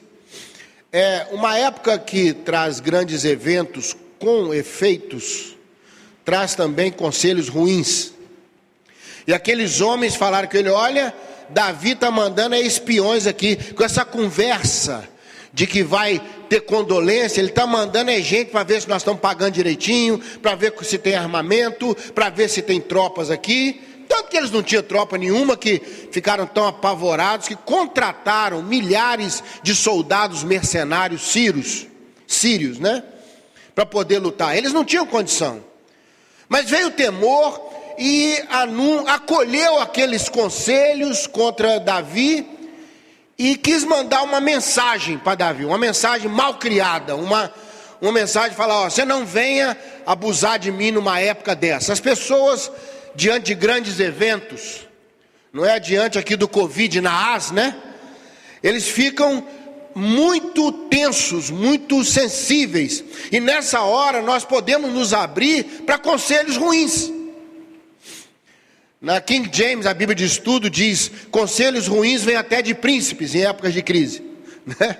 É 0.92 1.26
uma 1.32 1.56
época 1.56 1.98
que 1.98 2.32
traz 2.32 2.80
grandes 2.80 3.24
eventos 3.24 3.96
com 4.18 4.52
efeitos, 4.52 5.56
traz 6.24 6.54
também 6.54 6.90
conselhos 6.90 7.48
ruins. 7.48 8.12
E 9.26 9.32
aqueles 9.32 9.80
homens 9.80 10.14
falaram 10.14 10.48
com 10.48 10.56
ele: 10.56 10.68
olha, 10.68 11.14
Davi 11.48 11.92
está 11.92 12.10
mandando 12.10 12.54
espiões 12.54 13.26
aqui, 13.26 13.56
com 13.74 13.84
essa 13.84 14.04
conversa 14.04 15.08
de 15.52 15.66
que 15.66 15.82
vai 15.82 16.20
ter 16.50 16.60
condolência, 16.60 17.40
ele 17.40 17.48
está 17.48 17.66
mandando 17.66 18.10
é 18.10 18.20
gente 18.20 18.50
para 18.50 18.62
ver 18.62 18.82
se 18.82 18.88
nós 18.88 18.98
estamos 18.98 19.20
pagando 19.20 19.54
direitinho, 19.54 20.20
para 20.42 20.54
ver 20.54 20.74
se 20.82 20.98
tem 20.98 21.14
armamento, 21.14 21.96
para 22.14 22.28
ver 22.28 22.48
se 22.50 22.60
tem 22.60 22.78
tropas 22.78 23.30
aqui. 23.30 23.80
Tanto 24.16 24.30
que 24.30 24.36
eles 24.38 24.50
não 24.50 24.62
tinham 24.62 24.82
tropa 24.82 25.18
nenhuma, 25.18 25.58
que 25.58 25.78
ficaram 26.10 26.46
tão 26.46 26.66
apavorados, 26.66 27.46
que 27.46 27.54
contrataram 27.54 28.62
milhares 28.62 29.44
de 29.62 29.74
soldados 29.74 30.42
mercenários 30.42 31.20
sírios, 31.20 31.86
sírios, 32.26 32.78
né? 32.78 33.04
Para 33.74 33.84
poder 33.84 34.18
lutar. 34.18 34.56
Eles 34.56 34.72
não 34.72 34.86
tinham 34.86 35.04
condição. 35.04 35.62
Mas 36.48 36.70
veio 36.70 36.88
o 36.88 36.92
temor 36.92 37.60
e 37.98 38.42
Anum 38.48 39.06
acolheu 39.06 39.80
aqueles 39.80 40.30
conselhos 40.30 41.26
contra 41.26 41.78
Davi 41.78 42.48
e 43.36 43.54
quis 43.54 43.84
mandar 43.84 44.22
uma 44.22 44.40
mensagem 44.40 45.18
para 45.18 45.34
Davi, 45.34 45.66
uma 45.66 45.76
mensagem 45.76 46.30
mal 46.30 46.54
criada, 46.54 47.14
uma, 47.16 47.52
uma 48.00 48.12
mensagem 48.12 48.56
falar, 48.56 48.80
ó, 48.80 48.88
você 48.88 49.04
não 49.04 49.26
venha 49.26 49.76
abusar 50.06 50.58
de 50.58 50.72
mim 50.72 50.90
numa 50.90 51.20
época 51.20 51.54
dessa. 51.54 51.92
As 51.92 52.00
pessoas 52.00 52.70
diante 53.16 53.46
de 53.46 53.54
grandes 53.54 53.98
eventos, 53.98 54.86
não 55.52 55.64
é 55.64 55.80
diante 55.80 56.18
aqui 56.18 56.36
do 56.36 56.46
Covid 56.46 57.00
na 57.00 57.34
AS, 57.34 57.50
né? 57.50 57.74
Eles 58.62 58.88
ficam 58.88 59.46
muito 59.94 60.70
tensos, 60.90 61.50
muito 61.50 62.04
sensíveis, 62.04 63.02
e 63.32 63.40
nessa 63.40 63.80
hora 63.80 64.20
nós 64.20 64.44
podemos 64.44 64.92
nos 64.92 65.14
abrir 65.14 65.64
para 65.86 65.98
conselhos 65.98 66.56
ruins. 66.56 67.10
Na 69.00 69.20
King 69.20 69.48
James, 69.52 69.86
a 69.86 69.94
Bíblia 69.94 70.14
de 70.14 70.24
Estudo 70.24 70.68
diz: 70.68 71.10
conselhos 71.30 71.86
ruins 71.86 72.22
vêm 72.22 72.36
até 72.36 72.60
de 72.60 72.74
príncipes 72.74 73.34
em 73.34 73.44
épocas 73.44 73.72
de 73.72 73.82
crise. 73.82 74.22
Né? 74.66 74.98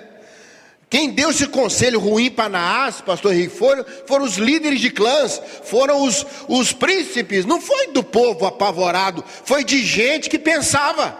Quem 0.89 1.09
deu 1.11 1.31
esse 1.31 1.47
conselho 1.47 1.99
ruim 1.99 2.31
para 2.31 2.47
Naás, 2.47 3.01
pastor 3.01 3.33
Henrique, 3.33 3.55
foram, 3.57 3.85
foram 4.05 4.23
os 4.23 4.37
líderes 4.37 4.79
de 4.79 4.89
clãs, 4.89 5.41
foram 5.63 6.01
os, 6.03 6.25
os 6.47 6.71
príncipes, 6.71 7.45
não 7.45 7.59
foi 7.59 7.87
do 7.87 8.01
povo 8.01 8.45
apavorado, 8.45 9.23
foi 9.43 9.65
de 9.65 9.85
gente 9.85 10.29
que 10.29 10.39
pensava. 10.39 11.17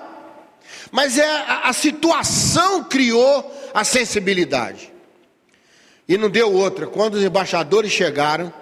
Mas 0.90 1.18
é, 1.18 1.26
a, 1.26 1.70
a 1.70 1.74
situação 1.74 2.86
criou 2.86 3.54
a 3.74 3.84
sensibilidade. 3.84 4.94
E 6.08 6.18
não 6.18 6.30
deu 6.30 6.54
outra. 6.54 6.88
Quando 6.88 7.16
os 7.16 7.24
embaixadores 7.24 7.92
chegaram, 7.92 8.54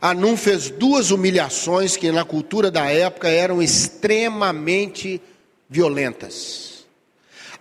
Anum 0.00 0.36
fez 0.36 0.68
duas 0.68 1.12
humilhações 1.12 1.96
que 1.96 2.10
na 2.10 2.24
cultura 2.24 2.72
da 2.72 2.90
época 2.90 3.28
eram 3.28 3.62
extremamente 3.62 5.22
violentas. 5.70 6.73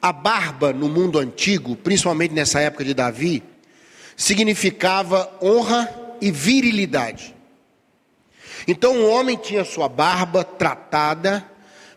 A 0.04 0.12
barba 0.12 0.74
no 0.74 0.90
mundo 0.90 1.18
antigo, 1.18 1.78
principalmente 1.78 2.34
nessa 2.34 2.60
época 2.60 2.84
de 2.84 2.94
Davi, 2.94 3.42
significava 4.18 5.32
honra 5.42 5.90
e 6.20 6.30
virilidade. 6.30 7.34
Então 8.68 8.98
o 8.98 9.10
homem 9.10 9.38
tinha 9.38 9.64
sua 9.64 9.88
barba 9.88 10.44
tratada 10.44 11.50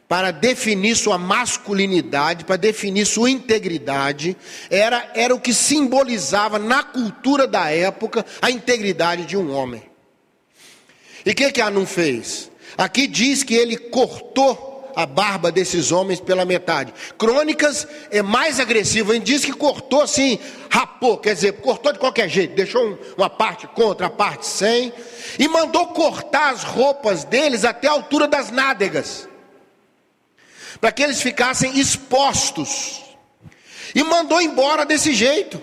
para 0.06 0.30
definir 0.30 0.94
sua 0.94 1.18
masculinidade, 1.18 2.44
para 2.44 2.54
definir 2.54 3.06
sua 3.06 3.28
integridade, 3.28 4.36
era, 4.70 5.10
era 5.12 5.34
o 5.34 5.40
que 5.40 5.52
simbolizava 5.52 6.60
na 6.60 6.84
cultura 6.84 7.44
da 7.48 7.70
época 7.70 8.24
a 8.40 8.52
integridade 8.52 9.24
de 9.24 9.36
um 9.36 9.52
homem. 9.52 9.82
E 11.24 11.30
o 11.32 11.34
que, 11.34 11.50
que 11.50 11.60
Anum 11.60 11.84
fez? 11.84 12.52
Aqui 12.78 13.08
diz 13.08 13.42
que 13.42 13.54
ele 13.54 13.76
cortou 13.76 14.75
a 14.96 15.04
barba 15.04 15.52
desses 15.52 15.92
homens 15.92 16.18
pela 16.18 16.46
metade. 16.46 16.92
Crônicas 17.18 17.86
é 18.10 18.22
mais 18.22 18.58
agressivo, 18.58 19.12
ele 19.12 19.22
diz 19.22 19.44
que 19.44 19.52
cortou 19.52 20.00
assim, 20.00 20.38
rapou, 20.70 21.18
quer 21.18 21.34
dizer, 21.34 21.52
cortou 21.60 21.92
de 21.92 21.98
qualquer 21.98 22.28
jeito, 22.28 22.56
deixou 22.56 22.84
um, 22.84 22.98
uma 23.16 23.28
parte 23.28 23.66
contra, 23.68 24.06
a 24.06 24.10
parte 24.10 24.46
sem, 24.46 24.90
e 25.38 25.46
mandou 25.46 25.88
cortar 25.88 26.54
as 26.54 26.64
roupas 26.64 27.24
deles 27.24 27.64
até 27.64 27.86
a 27.86 27.92
altura 27.92 28.26
das 28.26 28.50
nádegas 28.50 29.28
para 30.80 30.92
que 30.92 31.02
eles 31.02 31.20
ficassem 31.20 31.78
expostos. 31.78 33.02
E 33.94 34.02
mandou 34.02 34.40
embora 34.40 34.84
desse 34.84 35.14
jeito. 35.14 35.60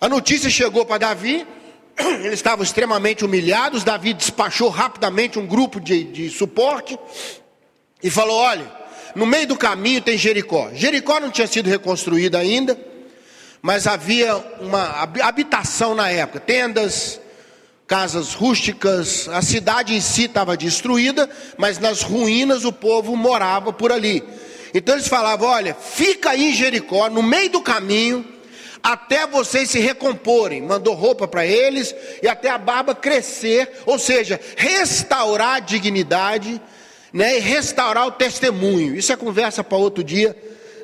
A 0.00 0.08
notícia 0.08 0.50
chegou 0.50 0.84
para 0.84 0.98
Davi, 0.98 1.46
eles 1.96 2.34
estavam 2.34 2.64
extremamente 2.64 3.24
humilhados. 3.24 3.84
Davi 3.84 4.12
despachou 4.12 4.68
rapidamente 4.68 5.38
um 5.38 5.46
grupo 5.46 5.80
de, 5.80 6.04
de 6.04 6.30
suporte 6.30 6.98
e 8.02 8.10
falou: 8.10 8.36
Olha, 8.36 8.70
no 9.14 9.26
meio 9.26 9.46
do 9.46 9.56
caminho 9.56 10.00
tem 10.00 10.16
Jericó. 10.16 10.70
Jericó 10.74 11.20
não 11.20 11.30
tinha 11.30 11.46
sido 11.46 11.68
reconstruída 11.68 12.38
ainda, 12.38 12.78
mas 13.60 13.86
havia 13.86 14.36
uma 14.60 15.02
habitação 15.22 15.94
na 15.94 16.08
época, 16.08 16.40
tendas, 16.40 17.20
casas 17.86 18.32
rústicas, 18.32 19.28
a 19.28 19.42
cidade 19.42 19.94
em 19.94 20.00
si 20.00 20.24
estava 20.24 20.56
destruída, 20.56 21.28
mas 21.58 21.78
nas 21.78 22.02
ruínas 22.02 22.64
o 22.64 22.72
povo 22.72 23.14
morava 23.16 23.72
por 23.72 23.92
ali. 23.92 24.22
Então 24.74 24.94
eles 24.94 25.08
falavam: 25.08 25.48
olha, 25.48 25.74
fica 25.74 26.30
aí 26.30 26.50
em 26.50 26.54
Jericó, 26.54 27.08
no 27.10 27.22
meio 27.22 27.50
do 27.50 27.60
caminho, 27.60 28.26
até 28.82 29.26
vocês 29.26 29.70
se 29.70 29.78
recomporem. 29.78 30.62
Mandou 30.62 30.94
roupa 30.94 31.28
para 31.28 31.46
eles 31.46 31.94
e 32.22 32.28
até 32.28 32.48
a 32.48 32.58
barba 32.58 32.94
crescer, 32.94 33.70
ou 33.86 33.98
seja, 33.98 34.40
restaurar 34.56 35.56
a 35.56 35.60
dignidade 35.60 36.60
né, 37.12 37.36
e 37.36 37.40
restaurar 37.40 38.06
o 38.06 38.12
testemunho. 38.12 38.96
Isso 38.96 39.12
é 39.12 39.16
conversa 39.16 39.62
para 39.62 39.76
outro 39.76 40.02
dia, 40.02 40.36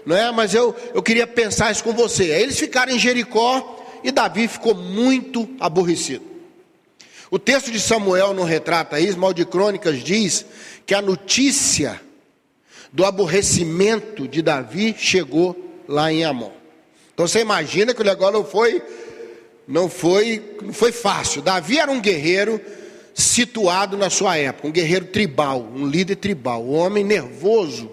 não 0.04 0.16
é? 0.16 0.30
Mas 0.30 0.54
eu, 0.54 0.74
eu 0.94 1.02
queria 1.02 1.26
pensar 1.26 1.72
isso 1.72 1.82
com 1.82 1.92
você. 1.92 2.24
Eles 2.24 2.58
ficaram 2.58 2.92
em 2.92 2.98
Jericó 2.98 3.84
e 4.04 4.10
Davi 4.10 4.46
ficou 4.46 4.74
muito 4.74 5.48
aborrecido. 5.58 6.24
O 7.30 7.38
texto 7.38 7.70
de 7.70 7.78
Samuel 7.78 8.32
não 8.32 8.44
retrata 8.44 8.98
isso, 8.98 9.18
mal 9.18 9.34
de 9.34 9.44
crônicas 9.44 10.02
diz 10.02 10.46
que 10.86 10.94
a 10.94 11.02
notícia 11.02 12.00
do 12.90 13.04
aborrecimento 13.04 14.26
de 14.26 14.40
Davi 14.40 14.94
chegou 14.98 15.82
lá 15.86 16.10
em 16.10 16.24
Amon. 16.24 16.50
Então 17.12 17.26
você 17.26 17.40
imagina 17.40 17.92
que 17.92 18.00
o 18.00 18.04
negócio 18.04 18.32
não 18.32 18.44
foi, 18.44 18.82
não 19.66 19.88
foi, 19.90 20.56
não 20.62 20.72
foi 20.72 20.92
fácil. 20.92 21.42
Davi 21.42 21.78
era 21.78 21.90
um 21.90 22.00
guerreiro 22.00 22.60
situado 23.18 23.96
na 23.96 24.08
sua 24.08 24.36
época, 24.36 24.68
um 24.68 24.72
guerreiro 24.72 25.06
tribal, 25.06 25.60
um 25.74 25.86
líder 25.86 26.16
tribal, 26.16 26.64
um 26.64 26.74
homem 26.74 27.04
nervoso. 27.04 27.90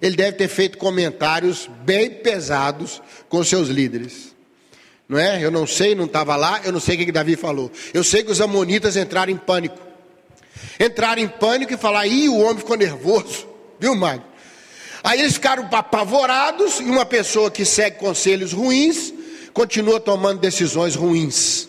Ele 0.00 0.16
deve 0.16 0.32
ter 0.32 0.48
feito 0.48 0.78
comentários 0.78 1.70
bem 1.84 2.10
pesados 2.10 3.00
com 3.28 3.44
seus 3.44 3.68
líderes 3.68 4.32
não 5.12 5.18
é? 5.18 5.44
Eu 5.44 5.50
não 5.50 5.66
sei, 5.66 5.94
não 5.94 6.06
estava 6.06 6.36
lá, 6.36 6.62
eu 6.64 6.72
não 6.72 6.80
sei 6.80 6.94
o 6.94 6.98
que, 6.98 7.04
que 7.04 7.12
Davi 7.12 7.36
falou. 7.36 7.70
Eu 7.92 8.02
sei 8.02 8.22
que 8.22 8.30
os 8.30 8.40
amonitas 8.40 8.96
entraram 8.96 9.30
em 9.30 9.36
pânico. 9.36 9.76
Entraram 10.80 11.20
em 11.20 11.28
pânico 11.28 11.74
e 11.74 11.76
falaram, 11.76 12.08
ih, 12.08 12.30
o 12.30 12.38
homem 12.38 12.56
ficou 12.56 12.78
nervoso, 12.78 13.46
viu, 13.78 13.94
Magno? 13.94 14.24
Aí 15.04 15.20
eles 15.20 15.34
ficaram 15.34 15.68
apavorados 15.70 16.80
e 16.80 16.84
uma 16.84 17.04
pessoa 17.04 17.50
que 17.50 17.64
segue 17.64 17.98
conselhos 17.98 18.52
ruins 18.52 19.12
continua 19.52 20.00
tomando 20.00 20.40
decisões 20.40 20.94
ruins. 20.94 21.68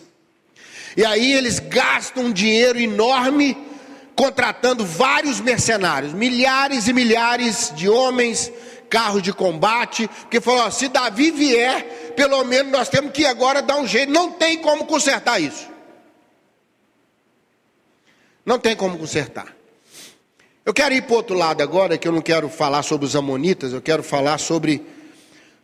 E 0.96 1.04
aí 1.04 1.32
eles 1.32 1.58
gastam 1.58 2.24
um 2.24 2.32
dinheiro 2.32 2.78
enorme 2.78 3.56
contratando 4.14 4.84
vários 4.84 5.40
mercenários, 5.40 6.12
milhares 6.12 6.86
e 6.86 6.92
milhares 6.92 7.72
de 7.74 7.88
homens, 7.88 8.50
carros 8.88 9.22
de 9.22 9.32
combate, 9.32 10.08
porque 10.22 10.40
falou: 10.40 10.70
se 10.70 10.88
Davi 10.88 11.30
vier, 11.30 12.12
pelo 12.14 12.44
menos 12.44 12.70
nós 12.70 12.88
temos 12.88 13.12
que 13.12 13.26
agora 13.26 13.60
dar 13.60 13.76
um 13.76 13.86
jeito, 13.86 14.12
não 14.12 14.30
tem 14.30 14.58
como 14.58 14.84
consertar 14.84 15.40
isso. 15.40 15.68
Não 18.46 18.58
tem 18.58 18.76
como 18.76 18.98
consertar. 18.98 19.54
Eu 20.64 20.72
quero 20.72 20.94
ir 20.94 21.02
para 21.02 21.12
o 21.12 21.16
outro 21.16 21.36
lado 21.36 21.62
agora, 21.62 21.98
que 21.98 22.06
eu 22.06 22.12
não 22.12 22.20
quero 22.20 22.48
falar 22.48 22.82
sobre 22.82 23.06
os 23.06 23.16
amonitas, 23.16 23.72
eu 23.72 23.82
quero 23.82 24.02
falar 24.02 24.38
sobre 24.38 24.86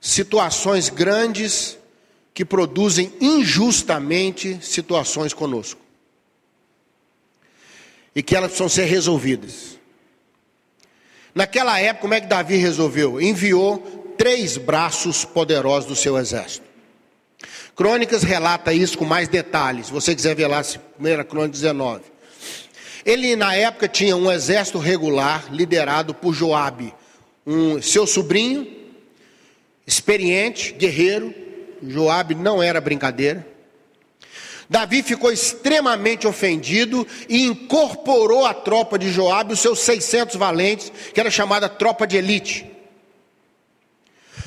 situações 0.01 0.89
grandes 0.89 1.79
que 2.33 2.45
produzem 2.45 3.13
injustamente 3.21 4.59
situações 4.63 5.33
conosco. 5.33 5.81
E 8.15 8.23
que 8.23 8.35
elas 8.35 8.51
precisam 8.51 8.69
ser 8.69 8.85
resolvidas. 8.85 9.79
Naquela 11.35 11.79
época, 11.79 12.03
como 12.03 12.15
é 12.15 12.21
que 12.21 12.27
Davi 12.27 12.57
resolveu? 12.57 13.21
Enviou 13.21 13.79
três 14.19 14.57
braços 14.57 15.25
poderosos 15.25 15.89
do 15.89 15.97
seu 15.97 16.19
exército. 16.19 16.67
Crônicas 17.75 18.23
relata 18.23 18.73
isso 18.75 18.99
com 18.99 19.05
mais 19.05 19.29
detalhes. 19.29 19.87
Se 19.87 19.93
você 19.93 20.15
quiser 20.15 20.35
ver 20.35 20.49
lá, 20.49 20.61
1 20.61 21.25
Crônica 21.25 21.53
19. 21.53 22.03
Ele, 23.07 23.35
na 23.37 23.55
época, 23.55 23.89
tinha 23.89 24.15
um 24.15 24.31
exército 24.31 24.79
regular 24.79 25.47
liderado 25.51 26.13
por 26.13 26.35
Joabe, 26.35 26.93
um, 27.47 27.81
seu 27.81 28.07
sobrinho, 28.07 28.67
experiente, 29.87 30.73
guerreiro. 30.73 31.35
Joabe 31.83 32.35
não 32.35 32.63
era 32.63 32.81
brincadeira. 32.81 33.47
Davi 34.71 35.03
ficou 35.03 35.33
extremamente 35.33 36.29
ofendido 36.29 37.05
e 37.29 37.45
incorporou 37.45 38.47
à 38.47 38.55
tropa 38.55 38.97
de 38.97 39.11
Joabe 39.11 39.55
os 39.55 39.61
seus 39.61 39.81
600 39.81 40.37
valentes, 40.37 40.93
que 41.13 41.19
era 41.19 41.29
chamada 41.29 41.69
tropa 41.69 42.07
de 42.07 42.17
elite, 42.17 42.71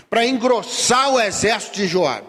para 0.09 0.25
engrossar 0.25 1.13
o 1.13 1.19
exército 1.19 1.75
de 1.75 1.87
Joabe. 1.87 2.27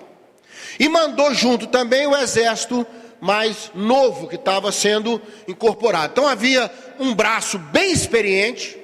E 0.76 0.88
mandou 0.88 1.32
junto 1.32 1.68
também 1.68 2.04
o 2.04 2.16
exército 2.16 2.84
mais 3.20 3.70
novo 3.74 4.26
que 4.26 4.34
estava 4.34 4.72
sendo 4.72 5.22
incorporado. 5.46 6.12
Então 6.12 6.26
havia 6.26 6.68
um 6.98 7.14
braço 7.14 7.58
bem 7.58 7.92
experiente, 7.92 8.76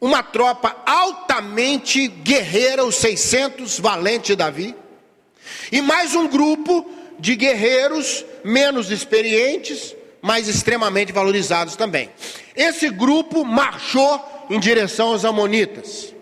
uma 0.00 0.20
tropa 0.20 0.76
altamente 0.84 2.08
guerreira, 2.08 2.84
os 2.84 2.96
600 2.96 3.78
valentes 3.78 4.30
de 4.30 4.36
Davi, 4.36 4.74
e 5.70 5.80
mais 5.80 6.14
um 6.14 6.26
grupo 6.26 6.88
de 7.18 7.36
guerreiros 7.36 8.24
menos 8.42 8.90
experientes, 8.90 9.94
mas 10.22 10.48
extremamente 10.48 11.12
valorizados 11.12 11.76
também. 11.76 12.10
Esse 12.56 12.90
grupo 12.90 13.44
marchou 13.44 14.46
em 14.50 14.58
direção 14.58 15.08
aos 15.08 15.24
Amonitas. 15.24 16.14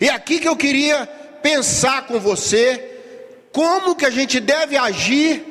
E 0.00 0.08
aqui 0.08 0.38
que 0.38 0.48
eu 0.48 0.56
queria 0.56 1.06
pensar 1.42 2.06
com 2.06 2.18
você 2.18 2.92
como 3.52 3.94
que 3.94 4.06
a 4.06 4.10
gente 4.10 4.40
deve 4.40 4.76
agir 4.76 5.44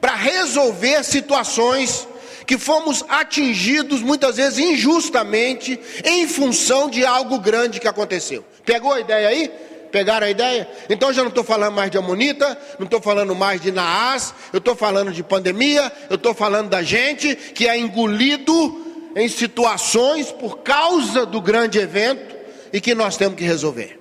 para 0.00 0.14
resolver 0.14 1.04
situações 1.04 2.08
que 2.46 2.58
fomos 2.58 3.04
atingidos 3.08 4.00
muitas 4.00 4.36
vezes 4.36 4.58
injustamente 4.58 5.78
em 6.04 6.26
função 6.26 6.90
de 6.90 7.04
algo 7.04 7.38
grande 7.38 7.78
que 7.78 7.86
aconteceu. 7.86 8.44
Pegou 8.64 8.92
a 8.92 9.00
ideia 9.00 9.28
aí? 9.28 9.50
Pegaram 9.90 10.26
a 10.26 10.30
ideia? 10.30 10.68
Então 10.88 11.12
já 11.12 11.22
não 11.22 11.28
estou 11.28 11.44
falando 11.44 11.74
mais 11.74 11.90
de 11.90 11.98
Amonita, 11.98 12.58
não 12.78 12.84
estou 12.84 13.00
falando 13.00 13.34
mais 13.34 13.60
de 13.60 13.72
Naás, 13.72 14.34
eu 14.52 14.58
estou 14.58 14.76
falando 14.76 15.12
de 15.12 15.22
pandemia, 15.22 15.92
eu 16.08 16.16
estou 16.16 16.34
falando 16.34 16.68
da 16.68 16.82
gente 16.82 17.34
que 17.34 17.66
é 17.66 17.76
engolido 17.78 18.86
em 19.16 19.28
situações 19.28 20.30
por 20.30 20.58
causa 20.58 21.26
do 21.26 21.40
grande 21.40 21.78
evento 21.78 22.36
e 22.72 22.80
que 22.80 22.94
nós 22.94 23.16
temos 23.16 23.36
que 23.36 23.44
resolver. 23.44 23.98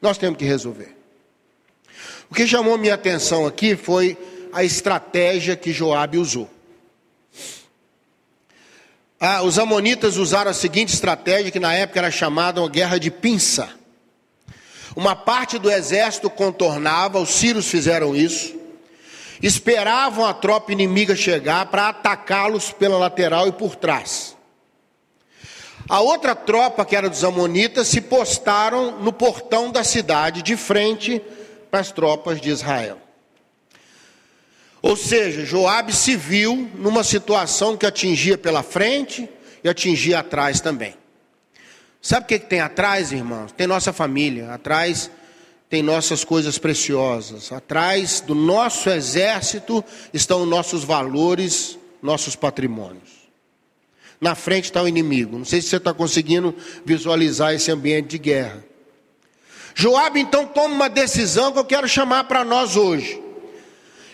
Nós 0.00 0.16
temos 0.16 0.38
que 0.38 0.44
resolver. 0.44 0.96
O 2.30 2.34
que 2.34 2.46
chamou 2.46 2.78
minha 2.78 2.94
atenção 2.94 3.46
aqui 3.46 3.76
foi 3.76 4.16
a 4.52 4.64
estratégia 4.64 5.56
que 5.56 5.72
Joabe 5.72 6.18
usou. 6.18 6.48
Ah, 9.20 9.42
os 9.42 9.58
amonitas 9.58 10.16
usaram 10.16 10.50
a 10.50 10.54
seguinte 10.54 10.94
estratégia 10.94 11.50
que 11.50 11.58
na 11.58 11.74
época 11.74 11.98
era 11.98 12.10
chamada 12.10 12.60
uma 12.60 12.68
guerra 12.68 12.98
de 12.98 13.10
pinça. 13.10 13.77
Uma 14.98 15.14
parte 15.14 15.60
do 15.60 15.70
exército 15.70 16.28
contornava, 16.28 17.20
os 17.20 17.28
sírios 17.28 17.68
fizeram 17.68 18.16
isso, 18.16 18.56
esperavam 19.40 20.26
a 20.26 20.34
tropa 20.34 20.72
inimiga 20.72 21.14
chegar 21.14 21.66
para 21.66 21.90
atacá-los 21.90 22.72
pela 22.72 22.98
lateral 22.98 23.46
e 23.46 23.52
por 23.52 23.76
trás. 23.76 24.36
A 25.88 26.00
outra 26.00 26.34
tropa, 26.34 26.84
que 26.84 26.96
era 26.96 27.08
dos 27.08 27.22
amonitas, 27.22 27.86
se 27.86 28.00
postaram 28.00 28.98
no 28.98 29.12
portão 29.12 29.70
da 29.70 29.84
cidade, 29.84 30.42
de 30.42 30.56
frente 30.56 31.22
para 31.70 31.78
as 31.78 31.92
tropas 31.92 32.40
de 32.40 32.50
Israel. 32.50 32.98
Ou 34.82 34.96
seja, 34.96 35.46
Joabe 35.46 35.92
se 35.92 36.16
viu 36.16 36.68
numa 36.74 37.04
situação 37.04 37.76
que 37.76 37.86
atingia 37.86 38.36
pela 38.36 38.64
frente 38.64 39.28
e 39.62 39.68
atingia 39.68 40.18
atrás 40.18 40.60
também. 40.60 40.96
Sabe 42.00 42.24
o 42.24 42.28
que, 42.28 42.38
que 42.38 42.46
tem 42.46 42.60
atrás, 42.60 43.12
irmãos? 43.12 43.52
Tem 43.52 43.66
nossa 43.66 43.92
família, 43.92 44.52
atrás 44.52 45.10
tem 45.68 45.82
nossas 45.82 46.24
coisas 46.24 46.56
preciosas, 46.56 47.52
atrás 47.52 48.20
do 48.20 48.34
nosso 48.34 48.88
exército 48.88 49.84
estão 50.14 50.46
nossos 50.46 50.82
valores, 50.82 51.78
nossos 52.02 52.34
patrimônios. 52.34 53.18
Na 54.20 54.34
frente 54.34 54.64
está 54.64 54.82
o 54.82 54.88
inimigo. 54.88 55.36
Não 55.36 55.44
sei 55.44 55.60
se 55.60 55.68
você 55.68 55.76
está 55.76 55.92
conseguindo 55.92 56.54
visualizar 56.84 57.52
esse 57.54 57.70
ambiente 57.70 58.08
de 58.08 58.18
guerra. 58.18 58.64
Joabe 59.74 60.20
então 60.20 60.46
toma 60.46 60.74
uma 60.74 60.88
decisão 60.88 61.52
que 61.52 61.58
eu 61.58 61.64
quero 61.64 61.88
chamar 61.88 62.24
para 62.24 62.44
nós 62.44 62.74
hoje 62.74 63.27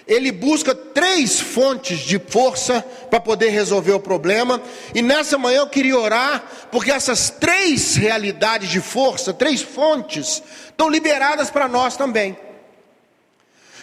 ele 0.06 0.30
busca 0.30 0.74
três 0.74 1.40
fontes 1.40 2.00
de 2.00 2.18
força 2.18 2.82
para 3.10 3.18
poder 3.18 3.48
resolver 3.48 3.92
o 3.92 4.00
problema. 4.00 4.60
E 4.94 5.00
nessa 5.00 5.38
manhã 5.38 5.60
eu 5.60 5.68
queria 5.68 5.98
orar, 5.98 6.44
porque 6.70 6.92
essas 6.92 7.30
três 7.30 7.96
realidades 7.96 8.68
de 8.68 8.80
força, 8.80 9.32
três 9.32 9.62
fontes, 9.62 10.42
estão 10.66 10.90
liberadas 10.90 11.50
para 11.50 11.66
nós 11.66 11.96
também. 11.96 12.36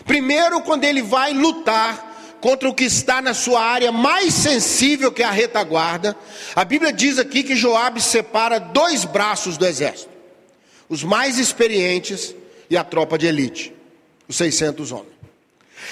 Primeiro, 0.05 0.61
quando 0.61 0.83
ele 0.83 1.01
vai 1.01 1.33
lutar 1.33 2.09
contra 2.39 2.67
o 2.67 2.73
que 2.73 2.83
está 2.83 3.21
na 3.21 3.33
sua 3.33 3.61
área 3.61 3.91
mais 3.91 4.33
sensível, 4.33 5.11
que 5.11 5.21
é 5.21 5.25
a 5.25 5.31
retaguarda, 5.31 6.15
a 6.55 6.65
Bíblia 6.65 6.91
diz 6.91 7.17
aqui 7.19 7.43
que 7.43 7.55
Joabe 7.55 8.01
separa 8.01 8.59
dois 8.59 9.05
braços 9.05 9.57
do 9.57 9.65
exército: 9.65 10.11
os 10.87 11.03
mais 11.03 11.39
experientes 11.39 12.35
e 12.69 12.77
a 12.77 12.83
tropa 12.83 13.17
de 13.17 13.25
elite, 13.25 13.73
os 14.27 14.35
600 14.35 14.91
homens. 14.91 15.20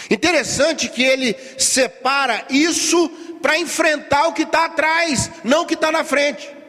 Interessante 0.10 0.89
que 0.89 1.03
ele 1.03 1.36
separa 1.58 2.46
isso 2.50 3.10
para 3.41 3.58
enfrentar 3.58 4.27
o 4.27 4.34
que 4.34 4.43
está 4.43 4.65
atrás, 4.65 5.31
não 5.43 5.62
o 5.62 5.65
que 5.65 5.74
está 5.74 5.91
na 5.91 6.03
frente. 6.03 6.60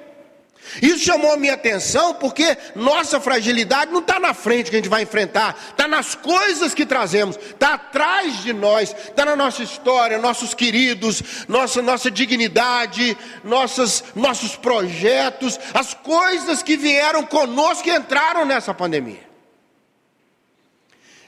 Isso 0.80 0.98
chamou 0.98 1.32
a 1.32 1.36
minha 1.36 1.54
atenção 1.54 2.14
porque 2.14 2.56
nossa 2.76 3.18
fragilidade 3.18 3.90
não 3.90 4.00
está 4.00 4.20
na 4.20 4.32
frente 4.32 4.70
que 4.70 4.76
a 4.76 4.78
gente 4.78 4.88
vai 4.88 5.02
enfrentar, 5.02 5.58
está 5.70 5.88
nas 5.88 6.14
coisas 6.14 6.72
que 6.74 6.86
trazemos, 6.86 7.36
está 7.36 7.74
atrás 7.74 8.42
de 8.42 8.52
nós, 8.52 8.94
está 8.94 9.24
na 9.24 9.34
nossa 9.34 9.62
história, 9.62 10.18
nossos 10.18 10.54
queridos, 10.54 11.44
nossa, 11.48 11.82
nossa 11.82 12.10
dignidade, 12.10 13.16
nossas, 13.42 14.04
nossos 14.14 14.54
projetos, 14.54 15.58
as 15.74 15.92
coisas 15.92 16.62
que 16.62 16.76
vieram 16.76 17.24
conosco 17.24 17.88
e 17.88 17.92
entraram 17.96 18.44
nessa 18.44 18.72
pandemia. 18.72 19.28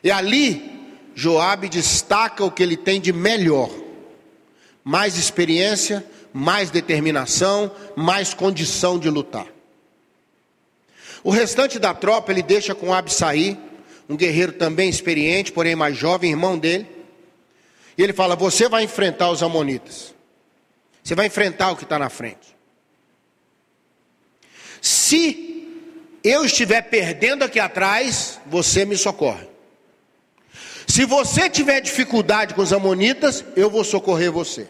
E 0.04 0.10
ali 0.10 0.81
Joabe 1.14 1.68
destaca 1.68 2.44
o 2.44 2.50
que 2.50 2.62
ele 2.62 2.76
tem 2.76 3.00
de 3.00 3.12
melhor: 3.12 3.70
mais 4.82 5.16
experiência, 5.16 6.04
mais 6.32 6.70
determinação, 6.70 7.70
mais 7.96 8.32
condição 8.34 8.98
de 8.98 9.10
lutar. 9.10 9.46
O 11.22 11.30
restante 11.30 11.78
da 11.78 11.94
tropa 11.94 12.32
ele 12.32 12.42
deixa 12.42 12.74
com 12.74 12.92
Absaí, 12.92 13.58
um 14.08 14.16
guerreiro 14.16 14.52
também 14.52 14.88
experiente, 14.88 15.52
porém 15.52 15.76
mais 15.76 15.96
jovem, 15.96 16.30
irmão 16.30 16.58
dele. 16.58 16.86
E 17.96 18.02
ele 18.02 18.12
fala: 18.12 18.34
Você 18.34 18.68
vai 18.68 18.84
enfrentar 18.84 19.30
os 19.30 19.42
Amonitas. 19.42 20.14
Você 21.02 21.14
vai 21.14 21.26
enfrentar 21.26 21.70
o 21.72 21.76
que 21.76 21.84
está 21.84 21.98
na 21.98 22.08
frente. 22.08 22.56
Se 24.80 25.68
eu 26.24 26.44
estiver 26.44 26.82
perdendo 26.82 27.44
aqui 27.44 27.58
atrás, 27.58 28.40
você 28.46 28.84
me 28.84 28.96
socorre. 28.96 29.51
Se 30.92 31.06
você 31.06 31.48
tiver 31.48 31.80
dificuldade 31.80 32.52
com 32.52 32.60
os 32.60 32.70
amonitas, 32.70 33.42
eu 33.56 33.70
vou 33.70 33.82
socorrer 33.82 34.30
você. 34.30 34.68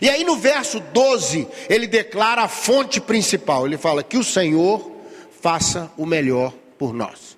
E 0.00 0.08
aí 0.08 0.22
no 0.22 0.36
verso 0.36 0.78
12, 0.78 1.48
ele 1.68 1.88
declara 1.88 2.42
a 2.42 2.48
fonte 2.48 3.00
principal. 3.00 3.66
Ele 3.66 3.76
fala 3.76 4.04
que 4.04 4.16
o 4.16 4.22
Senhor 4.22 4.92
faça 5.40 5.90
o 5.98 6.06
melhor 6.06 6.54
por 6.78 6.94
nós. 6.94 7.36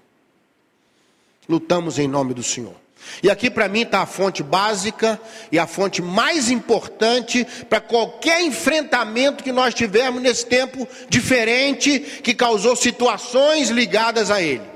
Lutamos 1.48 1.98
em 1.98 2.06
nome 2.06 2.34
do 2.34 2.42
Senhor. 2.42 2.74
E 3.22 3.30
aqui 3.30 3.48
para 3.48 3.66
mim 3.66 3.80
está 3.80 4.02
a 4.02 4.06
fonte 4.06 4.42
básica 4.42 5.18
e 5.50 5.58
a 5.58 5.66
fonte 5.66 6.02
mais 6.02 6.50
importante 6.50 7.46
para 7.70 7.80
qualquer 7.80 8.42
enfrentamento 8.42 9.42
que 9.42 9.52
nós 9.52 9.72
tivermos 9.72 10.20
nesse 10.20 10.44
tempo 10.44 10.86
diferente 11.08 11.98
que 11.98 12.34
causou 12.34 12.76
situações 12.76 13.70
ligadas 13.70 14.30
a 14.30 14.42
ele 14.42 14.73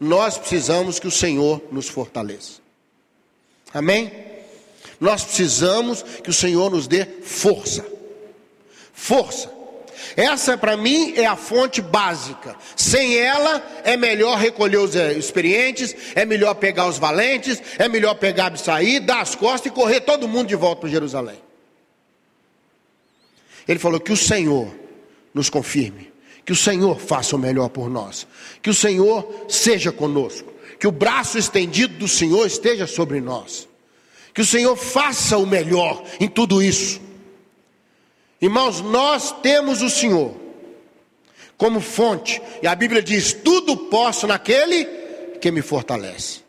nós 0.00 0.38
precisamos 0.38 0.98
que 0.98 1.06
o 1.06 1.10
Senhor 1.10 1.62
nos 1.72 1.88
fortaleça. 1.88 2.60
Amém? 3.72 4.12
Nós 5.00 5.24
precisamos 5.24 6.02
que 6.02 6.30
o 6.30 6.34
Senhor 6.34 6.70
nos 6.70 6.86
dê 6.86 7.04
força. 7.04 7.84
Força. 8.92 9.58
Essa 10.16 10.56
para 10.56 10.76
mim 10.76 11.14
é 11.16 11.26
a 11.26 11.36
fonte 11.36 11.80
básica. 11.80 12.56
Sem 12.76 13.16
ela 13.16 13.62
é 13.84 13.96
melhor 13.96 14.38
recolher 14.38 14.78
os 14.78 14.96
eh, 14.96 15.12
experientes, 15.12 15.94
é 16.14 16.24
melhor 16.24 16.54
pegar 16.54 16.86
os 16.86 16.98
valentes, 16.98 17.62
é 17.78 17.88
melhor 17.88 18.14
pegar 18.14 18.56
sair, 18.56 19.00
dar 19.00 19.20
as 19.20 19.34
costas 19.34 19.70
e 19.70 19.74
correr 19.74 20.00
todo 20.00 20.28
mundo 20.28 20.48
de 20.48 20.56
volta 20.56 20.82
para 20.82 20.90
Jerusalém. 20.90 21.40
Ele 23.66 23.78
falou 23.78 24.00
que 24.00 24.12
o 24.12 24.16
Senhor 24.16 24.74
nos 25.34 25.50
confirme 25.50 26.10
que 26.48 26.52
o 26.52 26.56
Senhor 26.56 26.98
faça 26.98 27.36
o 27.36 27.38
melhor 27.38 27.68
por 27.68 27.90
nós. 27.90 28.26
Que 28.62 28.70
o 28.70 28.74
Senhor 28.74 29.44
seja 29.50 29.92
conosco. 29.92 30.50
Que 30.80 30.86
o 30.86 30.90
braço 30.90 31.36
estendido 31.36 31.98
do 31.98 32.08
Senhor 32.08 32.46
esteja 32.46 32.86
sobre 32.86 33.20
nós. 33.20 33.68
Que 34.32 34.40
o 34.40 34.46
Senhor 34.46 34.74
faça 34.74 35.36
o 35.36 35.44
melhor 35.44 36.02
em 36.18 36.26
tudo 36.26 36.62
isso. 36.62 37.02
Irmãos, 38.40 38.80
nós 38.80 39.30
temos 39.42 39.82
o 39.82 39.90
Senhor 39.90 40.34
como 41.58 41.82
fonte. 41.82 42.40
E 42.62 42.66
a 42.66 42.74
Bíblia 42.74 43.02
diz: 43.02 43.34
tudo 43.34 43.76
posso 43.76 44.26
naquele 44.26 44.86
que 45.42 45.50
me 45.50 45.60
fortalece. 45.60 46.40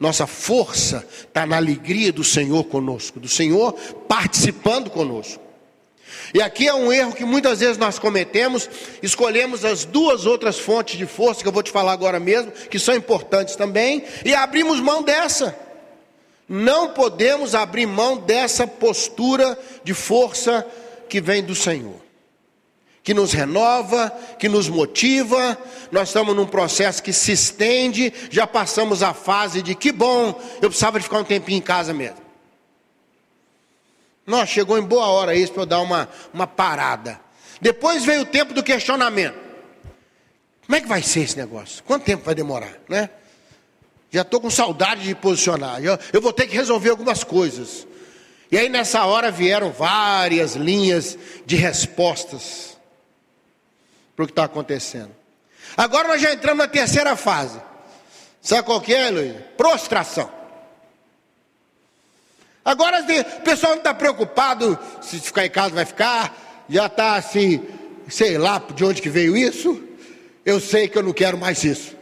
Nossa 0.00 0.26
força 0.26 1.06
está 1.10 1.44
na 1.44 1.56
alegria 1.58 2.10
do 2.10 2.24
Senhor 2.24 2.64
conosco, 2.64 3.20
do 3.20 3.28
Senhor 3.28 3.74
participando 4.08 4.88
conosco. 4.88 5.43
E 6.32 6.42
aqui 6.42 6.66
é 6.66 6.74
um 6.74 6.92
erro 6.92 7.12
que 7.12 7.24
muitas 7.24 7.60
vezes 7.60 7.78
nós 7.78 7.98
cometemos, 7.98 8.68
escolhemos 9.02 9.64
as 9.64 9.84
duas 9.84 10.26
outras 10.26 10.58
fontes 10.58 10.98
de 10.98 11.06
força, 11.06 11.42
que 11.42 11.48
eu 11.48 11.52
vou 11.52 11.62
te 11.62 11.70
falar 11.70 11.92
agora 11.92 12.18
mesmo, 12.18 12.50
que 12.50 12.78
são 12.78 12.94
importantes 12.94 13.56
também, 13.56 14.04
e 14.24 14.34
abrimos 14.34 14.80
mão 14.80 15.02
dessa. 15.02 15.56
Não 16.48 16.88
podemos 16.88 17.54
abrir 17.54 17.86
mão 17.86 18.16
dessa 18.16 18.66
postura 18.66 19.58
de 19.82 19.94
força 19.94 20.66
que 21.08 21.20
vem 21.20 21.42
do 21.42 21.54
Senhor, 21.54 22.00
que 23.02 23.14
nos 23.14 23.32
renova, 23.32 24.12
que 24.38 24.48
nos 24.48 24.68
motiva. 24.68 25.56
Nós 25.90 26.08
estamos 26.08 26.34
num 26.34 26.46
processo 26.46 27.02
que 27.02 27.12
se 27.12 27.32
estende, 27.32 28.12
já 28.30 28.46
passamos 28.46 29.02
a 29.02 29.14
fase 29.14 29.62
de 29.62 29.74
que 29.74 29.92
bom, 29.92 30.38
eu 30.60 30.68
precisava 30.68 30.98
de 30.98 31.04
ficar 31.04 31.20
um 31.20 31.24
tempinho 31.24 31.58
em 31.58 31.62
casa 31.62 31.94
mesmo. 31.94 32.23
Nossa, 34.26 34.46
chegou 34.46 34.78
em 34.78 34.82
boa 34.82 35.06
hora 35.06 35.34
isso 35.34 35.52
para 35.52 35.62
eu 35.62 35.66
dar 35.66 35.80
uma, 35.80 36.08
uma 36.32 36.46
parada. 36.46 37.20
Depois 37.60 38.04
veio 38.04 38.22
o 38.22 38.26
tempo 38.26 38.54
do 38.54 38.62
questionamento. 38.62 39.38
Como 40.64 40.76
é 40.76 40.80
que 40.80 40.88
vai 40.88 41.02
ser 41.02 41.20
esse 41.20 41.36
negócio? 41.36 41.82
Quanto 41.84 42.04
tempo 42.04 42.24
vai 42.24 42.34
demorar, 42.34 42.72
né? 42.88 43.10
Já 44.10 44.22
estou 44.22 44.40
com 44.40 44.48
saudade 44.48 45.02
de 45.02 45.14
posicionar. 45.14 45.82
Eu, 45.82 45.98
eu 46.12 46.20
vou 46.20 46.32
ter 46.32 46.46
que 46.46 46.54
resolver 46.54 46.90
algumas 46.90 47.22
coisas. 47.22 47.86
E 48.50 48.56
aí 48.56 48.68
nessa 48.68 49.04
hora 49.04 49.30
vieram 49.30 49.72
várias 49.72 50.54
linhas 50.54 51.18
de 51.44 51.56
respostas 51.56 52.78
para 54.14 54.22
o 54.22 54.26
que 54.26 54.32
está 54.32 54.44
acontecendo. 54.44 55.10
Agora 55.76 56.08
nós 56.08 56.22
já 56.22 56.32
entramos 56.32 56.64
na 56.64 56.68
terceira 56.68 57.16
fase. 57.16 57.60
Sabe 58.40 58.62
qual 58.62 58.80
que 58.80 58.94
é, 58.94 59.10
Luiz? 59.10 59.34
Prostração. 59.56 60.30
Agora 62.64 63.02
o 63.02 63.40
pessoal 63.42 63.72
não 63.72 63.78
está 63.78 63.92
preocupado 63.92 64.78
se 65.02 65.20
ficar 65.20 65.44
em 65.44 65.50
casa 65.50 65.74
vai 65.74 65.84
ficar, 65.84 66.64
já 66.68 66.86
está 66.86 67.16
assim, 67.16 67.62
sei 68.08 68.38
lá 68.38 68.62
de 68.74 68.84
onde 68.84 69.02
que 69.02 69.10
veio 69.10 69.36
isso. 69.36 69.82
Eu 70.46 70.58
sei 70.60 70.88
que 70.88 70.96
eu 70.96 71.02
não 71.02 71.12
quero 71.12 71.36
mais 71.36 71.62
isso. 71.62 71.94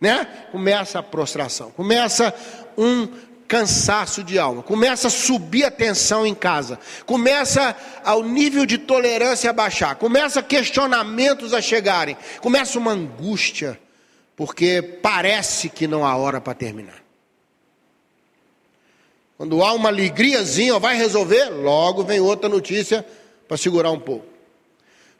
Né? 0.00 0.26
Começa 0.50 0.98
a 0.98 1.02
prostração, 1.02 1.70
começa 1.70 2.34
um 2.76 3.08
cansaço 3.46 4.24
de 4.24 4.38
alma, 4.38 4.62
começa 4.62 5.08
a 5.08 5.10
subir 5.10 5.64
a 5.64 5.70
tensão 5.70 6.26
em 6.26 6.34
casa, 6.34 6.78
começa 7.04 7.76
ao 8.02 8.24
nível 8.24 8.64
de 8.64 8.78
tolerância 8.78 9.50
a 9.50 9.52
baixar, 9.52 9.96
começa 9.96 10.42
questionamentos 10.42 11.52
a 11.52 11.60
chegarem, 11.60 12.16
começa 12.40 12.78
uma 12.78 12.92
angústia, 12.92 13.78
porque 14.34 14.80
parece 14.80 15.68
que 15.68 15.86
não 15.86 16.06
há 16.06 16.16
hora 16.16 16.40
para 16.40 16.54
terminar. 16.54 17.01
Quando 19.42 19.60
há 19.60 19.72
uma 19.72 19.88
alegriazinha, 19.88 20.78
vai 20.78 20.94
resolver, 20.94 21.46
logo 21.46 22.04
vem 22.04 22.20
outra 22.20 22.48
notícia 22.48 23.04
para 23.48 23.56
segurar 23.56 23.90
um 23.90 23.98
pouco. 23.98 24.24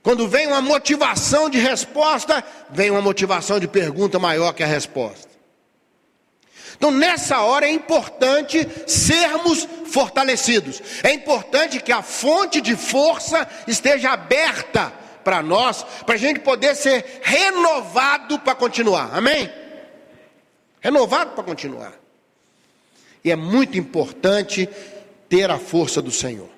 Quando 0.01 0.29
vem 0.29 0.47
uma 0.47 0.63
motivação 0.63 1.51
de 1.51 1.59
resposta, 1.59 2.45
vem 2.71 2.89
uma 2.89 3.03
motivação 3.03 3.59
de 3.59 3.67
pergunta 3.67 4.21
maior 4.21 4.53
que 4.53 4.63
a 4.63 4.67
resposta. 4.67 5.29
Então, 6.77 6.93
nessa 6.93 7.41
hora 7.41 7.67
é 7.67 7.73
importante 7.73 8.65
sermos 8.87 9.67
fortalecidos. 9.87 10.81
É 11.03 11.13
importante 11.13 11.81
que 11.81 11.91
a 11.91 12.01
fonte 12.01 12.61
de 12.61 12.77
força 12.77 13.45
esteja 13.67 14.11
aberta 14.11 14.93
para 15.25 15.43
nós, 15.43 15.85
para 16.07 16.15
a 16.15 16.19
gente 16.19 16.39
poder 16.39 16.77
ser 16.77 17.23
renovado 17.25 18.39
para 18.39 18.55
continuar. 18.55 19.11
Amém? 19.13 19.53
Renovado 20.81 21.33
para 21.33 21.43
continuar. 21.43 22.02
E 23.25 23.31
é 23.31 23.37
muito 23.37 23.79
importante 23.79 24.69
ter 25.29 25.51
a 25.51 25.59
força 25.59 26.03
do 26.03 26.11
Senhor. 26.11 26.49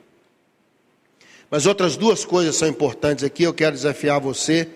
Mas 1.51 1.67
outras 1.67 1.97
duas 1.97 2.25
coisas 2.25 2.57
são 2.57 2.67
importantes 2.67 3.23
aqui, 3.23 3.43
eu 3.43 3.55
quero 3.55 3.77
desafiar 3.77 4.21
você. 4.21 4.69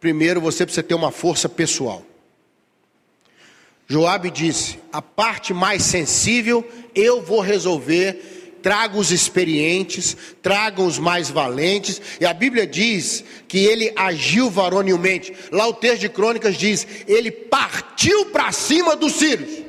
Primeiro, 0.00 0.40
você 0.40 0.64
precisa 0.64 0.82
ter 0.82 0.94
uma 0.94 1.12
força 1.12 1.48
pessoal. 1.48 2.02
Joabe 3.86 4.30
disse: 4.30 4.78
a 4.92 5.00
parte 5.00 5.54
mais 5.54 5.82
sensível 5.82 6.66
eu 6.94 7.22
vou 7.22 7.40
resolver. 7.40 8.36
Traga 8.60 8.98
os 8.98 9.12
experientes, 9.12 10.16
tragam 10.42 10.84
os 10.84 10.98
mais 10.98 11.30
valentes, 11.30 12.02
e 12.20 12.26
a 12.26 12.34
Bíblia 12.34 12.66
diz 12.66 13.22
que 13.46 13.58
ele 13.58 13.92
agiu 13.94 14.50
varonilmente. 14.50 15.32
Lá 15.52 15.68
o 15.68 15.72
texto 15.72 16.00
de 16.00 16.08
Crônicas 16.08 16.56
diz: 16.56 16.84
ele 17.06 17.30
partiu 17.30 18.26
para 18.26 18.50
cima 18.50 18.96
dos 18.96 19.12
sírios. 19.12 19.67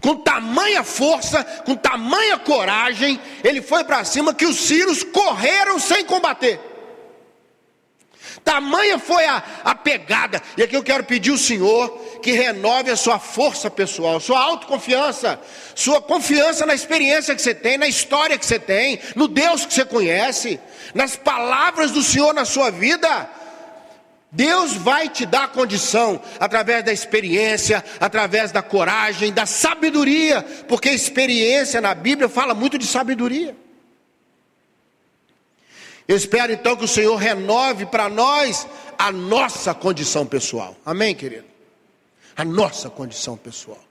Com 0.00 0.16
tamanha 0.16 0.82
força, 0.84 1.42
com 1.64 1.74
tamanha 1.74 2.38
coragem, 2.38 3.20
ele 3.42 3.60
foi 3.60 3.84
para 3.84 4.04
cima 4.04 4.34
que 4.34 4.46
os 4.46 4.56
sírios 4.56 5.02
correram 5.02 5.78
sem 5.78 6.04
combater. 6.04 6.60
Tamanha 8.42 8.98
foi 8.98 9.24
a, 9.24 9.42
a 9.64 9.74
pegada. 9.74 10.40
E 10.56 10.62
aqui 10.62 10.76
eu 10.76 10.82
quero 10.82 11.04
pedir 11.04 11.30
ao 11.30 11.38
Senhor 11.38 11.88
que 12.22 12.32
renove 12.32 12.90
a 12.90 12.96
sua 12.96 13.18
força 13.18 13.70
pessoal, 13.70 14.20
sua 14.20 14.38
autoconfiança, 14.38 15.40
sua 15.74 16.00
confiança 16.02 16.66
na 16.66 16.74
experiência 16.74 17.34
que 17.34 17.40
você 17.40 17.54
tem, 17.54 17.78
na 17.78 17.86
história 17.88 18.38
que 18.38 18.44
você 18.44 18.58
tem, 18.58 19.00
no 19.16 19.28
Deus 19.28 19.64
que 19.64 19.72
você 19.72 19.84
conhece, 19.84 20.60
nas 20.94 21.16
palavras 21.16 21.90
do 21.90 22.02
Senhor 22.02 22.34
na 22.34 22.44
sua 22.44 22.70
vida. 22.70 23.30
Deus 24.34 24.74
vai 24.74 25.08
te 25.08 25.24
dar 25.24 25.48
condição 25.48 26.20
através 26.40 26.84
da 26.84 26.92
experiência, 26.92 27.84
através 28.00 28.50
da 28.50 28.62
coragem, 28.62 29.32
da 29.32 29.46
sabedoria, 29.46 30.42
porque 30.68 30.90
experiência 30.90 31.80
na 31.80 31.94
Bíblia 31.94 32.28
fala 32.28 32.52
muito 32.52 32.76
de 32.76 32.86
sabedoria. 32.86 33.56
Eu 36.06 36.16
espero 36.16 36.52
então 36.52 36.76
que 36.76 36.84
o 36.84 36.88
Senhor 36.88 37.14
renove 37.16 37.86
para 37.86 38.08
nós 38.08 38.66
a 38.98 39.12
nossa 39.12 39.72
condição 39.72 40.26
pessoal. 40.26 40.76
Amém, 40.84 41.14
querido? 41.14 41.46
A 42.36 42.44
nossa 42.44 42.90
condição 42.90 43.36
pessoal. 43.36 43.82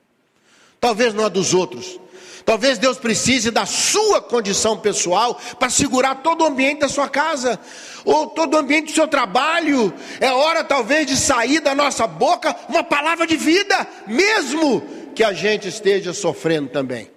Talvez 0.84 1.14
não 1.14 1.24
a 1.24 1.30
dos 1.30 1.54
outros. 1.54 1.98
Talvez 2.44 2.78
Deus 2.78 2.98
precise 2.98 3.50
da 3.50 3.66
sua 3.66 4.22
condição 4.22 4.78
pessoal 4.78 5.40
para 5.58 5.70
segurar 5.70 6.16
todo 6.16 6.42
o 6.42 6.48
ambiente 6.48 6.82
da 6.82 6.90
sua 6.90 7.08
casa, 7.08 7.58
ou 8.04 8.28
todo 8.28 8.56
o 8.56 8.58
ambiente 8.58 8.88
do 8.88 8.92
seu 8.92 9.08
trabalho. 9.08 9.94
É 10.20 10.30
hora 10.30 10.62
talvez 10.62 11.08
de 11.08 11.16
sair 11.16 11.62
da 11.62 11.74
nossa 11.74 12.06
boca 12.06 12.54
uma 12.68 12.84
palavra 12.84 13.26
de 13.26 13.38
vida, 13.38 13.88
mesmo 14.06 14.82
que 15.16 15.24
a 15.24 15.32
gente 15.32 15.70
esteja 15.70 16.12
sofrendo 16.12 16.68
também. 16.68 17.10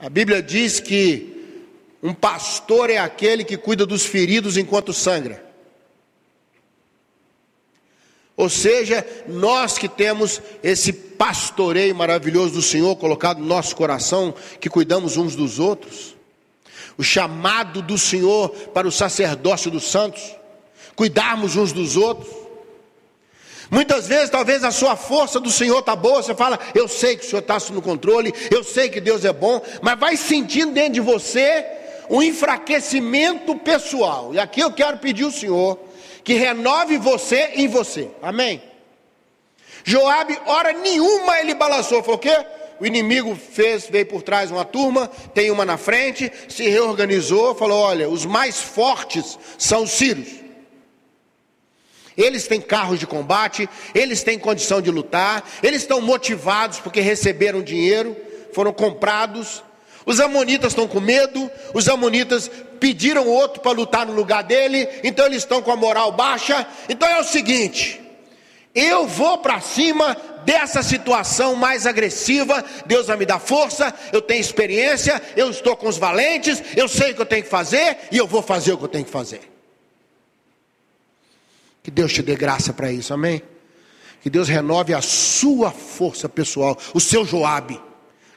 A 0.00 0.08
Bíblia 0.08 0.42
diz 0.42 0.80
que 0.80 1.60
um 2.02 2.14
pastor 2.14 2.88
é 2.88 2.96
aquele 2.96 3.44
que 3.44 3.58
cuida 3.58 3.84
dos 3.84 4.06
feridos 4.06 4.56
enquanto 4.56 4.94
sangra. 4.94 5.44
Ou 8.34 8.48
seja, 8.48 9.06
nós 9.26 9.76
que 9.76 9.90
temos 9.90 10.40
esse 10.62 11.07
pastoreio 11.18 11.94
maravilhoso 11.94 12.54
do 12.54 12.62
Senhor 12.62 12.94
colocado 12.96 13.40
no 13.40 13.46
nosso 13.46 13.74
coração, 13.74 14.32
que 14.60 14.70
cuidamos 14.70 15.16
uns 15.16 15.34
dos 15.34 15.58
outros, 15.58 16.16
o 16.96 17.02
chamado 17.02 17.82
do 17.82 17.98
Senhor 17.98 18.48
para 18.72 18.86
o 18.86 18.92
sacerdócio 18.92 19.70
dos 19.70 19.84
santos, 19.90 20.22
cuidarmos 20.94 21.56
uns 21.56 21.72
dos 21.72 21.96
outros. 21.96 22.32
Muitas 23.70 24.06
vezes, 24.06 24.30
talvez 24.30 24.64
a 24.64 24.70
sua 24.70 24.96
força 24.96 25.38
do 25.38 25.50
Senhor 25.50 25.80
está 25.80 25.94
boa, 25.94 26.22
você 26.22 26.34
fala, 26.34 26.58
eu 26.74 26.88
sei 26.88 27.16
que 27.16 27.26
o 27.26 27.28
Senhor 27.28 27.40
está 27.40 27.58
no 27.70 27.82
controle, 27.82 28.32
eu 28.50 28.64
sei 28.64 28.88
que 28.88 29.00
Deus 29.00 29.24
é 29.24 29.32
bom, 29.32 29.60
mas 29.82 29.98
vai 29.98 30.16
sentindo 30.16 30.72
dentro 30.72 30.94
de 30.94 31.00
você 31.00 31.66
um 32.08 32.22
enfraquecimento 32.22 33.54
pessoal. 33.56 34.32
E 34.32 34.38
aqui 34.38 34.60
eu 34.60 34.72
quero 34.72 34.96
pedir 34.98 35.24
ao 35.24 35.30
Senhor 35.30 35.78
que 36.24 36.34
renove 36.34 36.96
você 36.96 37.52
em 37.54 37.68
você. 37.68 38.08
Amém? 38.22 38.62
Joabe, 39.84 40.38
hora 40.46 40.72
nenhuma 40.72 41.40
ele 41.40 41.54
balançou. 41.54 42.02
Falou 42.02 42.16
o 42.16 42.20
quê? 42.20 42.44
O 42.80 42.86
inimigo 42.86 43.34
fez, 43.34 43.88
veio 43.88 44.06
por 44.06 44.22
trás 44.22 44.50
uma 44.50 44.64
turma, 44.64 45.10
tem 45.34 45.50
uma 45.50 45.64
na 45.64 45.76
frente, 45.76 46.30
se 46.48 46.68
reorganizou, 46.68 47.54
falou: 47.54 47.78
olha, 47.80 48.08
os 48.08 48.24
mais 48.24 48.60
fortes 48.60 49.38
são 49.58 49.82
os 49.82 49.90
sírios. 49.90 50.28
Eles 52.16 52.48
têm 52.48 52.60
carros 52.60 52.98
de 52.98 53.06
combate, 53.06 53.68
eles 53.94 54.24
têm 54.24 54.38
condição 54.38 54.82
de 54.82 54.90
lutar, 54.90 55.48
eles 55.62 55.82
estão 55.82 56.00
motivados 56.00 56.80
porque 56.80 57.00
receberam 57.00 57.62
dinheiro, 57.62 58.16
foram 58.52 58.72
comprados, 58.72 59.62
os 60.04 60.18
amonitas 60.18 60.72
estão 60.72 60.88
com 60.88 61.00
medo, 61.00 61.50
os 61.74 61.88
amonitas 61.88 62.50
pediram 62.80 63.28
outro 63.28 63.60
para 63.60 63.72
lutar 63.72 64.06
no 64.06 64.14
lugar 64.14 64.42
dele, 64.42 64.88
então 65.04 65.26
eles 65.26 65.38
estão 65.38 65.62
com 65.62 65.70
a 65.70 65.76
moral 65.76 66.10
baixa. 66.10 66.66
Então 66.88 67.08
é 67.08 67.20
o 67.20 67.24
seguinte: 67.24 68.00
eu 68.74 69.06
vou 69.06 69.38
para 69.38 69.60
cima 69.60 70.16
dessa 70.44 70.82
situação 70.82 71.54
mais 71.54 71.86
agressiva, 71.86 72.64
Deus 72.86 73.06
vai 73.06 73.16
me 73.16 73.26
dar 73.26 73.38
força, 73.38 73.92
eu 74.12 74.22
tenho 74.22 74.40
experiência, 74.40 75.20
eu 75.36 75.50
estou 75.50 75.76
com 75.76 75.88
os 75.88 75.98
valentes, 75.98 76.62
eu 76.76 76.88
sei 76.88 77.12
o 77.12 77.14
que 77.14 77.22
eu 77.22 77.26
tenho 77.26 77.42
que 77.42 77.50
fazer 77.50 77.98
e 78.10 78.16
eu 78.16 78.26
vou 78.26 78.42
fazer 78.42 78.72
o 78.72 78.78
que 78.78 78.84
eu 78.84 78.88
tenho 78.88 79.04
que 79.04 79.10
fazer. 79.10 79.40
Que 81.82 81.90
Deus 81.90 82.12
te 82.12 82.22
dê 82.22 82.36
graça 82.36 82.72
para 82.72 82.92
isso, 82.92 83.12
amém? 83.12 83.42
Que 84.20 84.28
Deus 84.28 84.48
renove 84.48 84.92
a 84.92 85.00
sua 85.00 85.70
força 85.70 86.28
pessoal, 86.28 86.76
o 86.92 87.00
seu 87.00 87.24
Joabe 87.24 87.80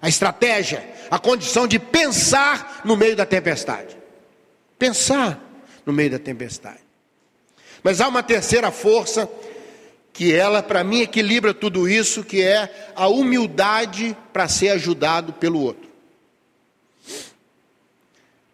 a 0.02 0.10
estratégia, 0.10 0.84
a 1.12 1.20
condição 1.20 1.68
de 1.68 1.78
pensar 1.78 2.82
no 2.84 2.98
meio 2.98 3.16
da 3.16 3.26
tempestade. 3.26 3.96
Pensar 4.80 5.40
no 5.86 5.94
meio 5.94 6.10
da 6.10 6.20
tempestade. 6.20 6.80
Mas 7.84 8.02
há 8.02 8.08
uma 8.08 8.24
terceira 8.24 8.72
força 8.72 9.30
que 10.14 10.34
ela 10.34 10.62
para 10.62 10.84
mim 10.84 11.02
equilibra 11.02 11.54
tudo 11.54 11.88
isso, 11.88 12.24
que 12.24 12.42
é 12.42 12.92
a 12.96 13.08
humildade 13.08 14.16
para 14.34 14.48
ser 14.48 14.70
ajudado 14.70 15.34
pelo 15.34 15.62
outro. 15.62 15.90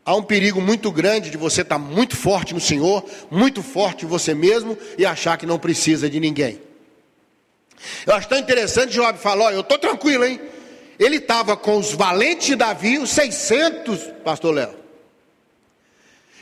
Há 0.06 0.16
um 0.16 0.24
perigo 0.24 0.62
muito 0.62 0.90
grande 0.90 1.30
de 1.30 1.36
você 1.36 1.64
estar 1.64 1.78
muito 1.78 2.16
forte 2.16 2.54
no 2.54 2.62
Senhor, 2.62 3.04
muito 3.30 3.62
forte 3.62 4.06
em 4.06 4.08
você 4.08 4.34
mesmo 4.34 4.78
e 4.98 5.06
achar 5.06 5.38
que 5.38 5.46
não 5.46 5.60
precisa 5.60 6.10
de 6.10 6.20
ninguém. 6.20 6.62
Eu 8.06 8.14
acho 8.14 8.30
tão 8.30 8.38
interessante, 8.38 8.94
Job 8.94 9.20
falou: 9.20 9.52
eu 9.52 9.60
estou 9.60 9.78
tranquilo, 9.78 10.24
hein? 10.24 10.40
Ele 10.98 11.18
estava 11.18 11.58
com 11.58 11.78
os 11.78 11.92
valentes 11.92 12.48
de 12.48 12.56
Davi, 12.56 12.98
os 12.98 13.10
600, 13.10 14.00
pastor 14.24 14.54
Léo. 14.54 14.76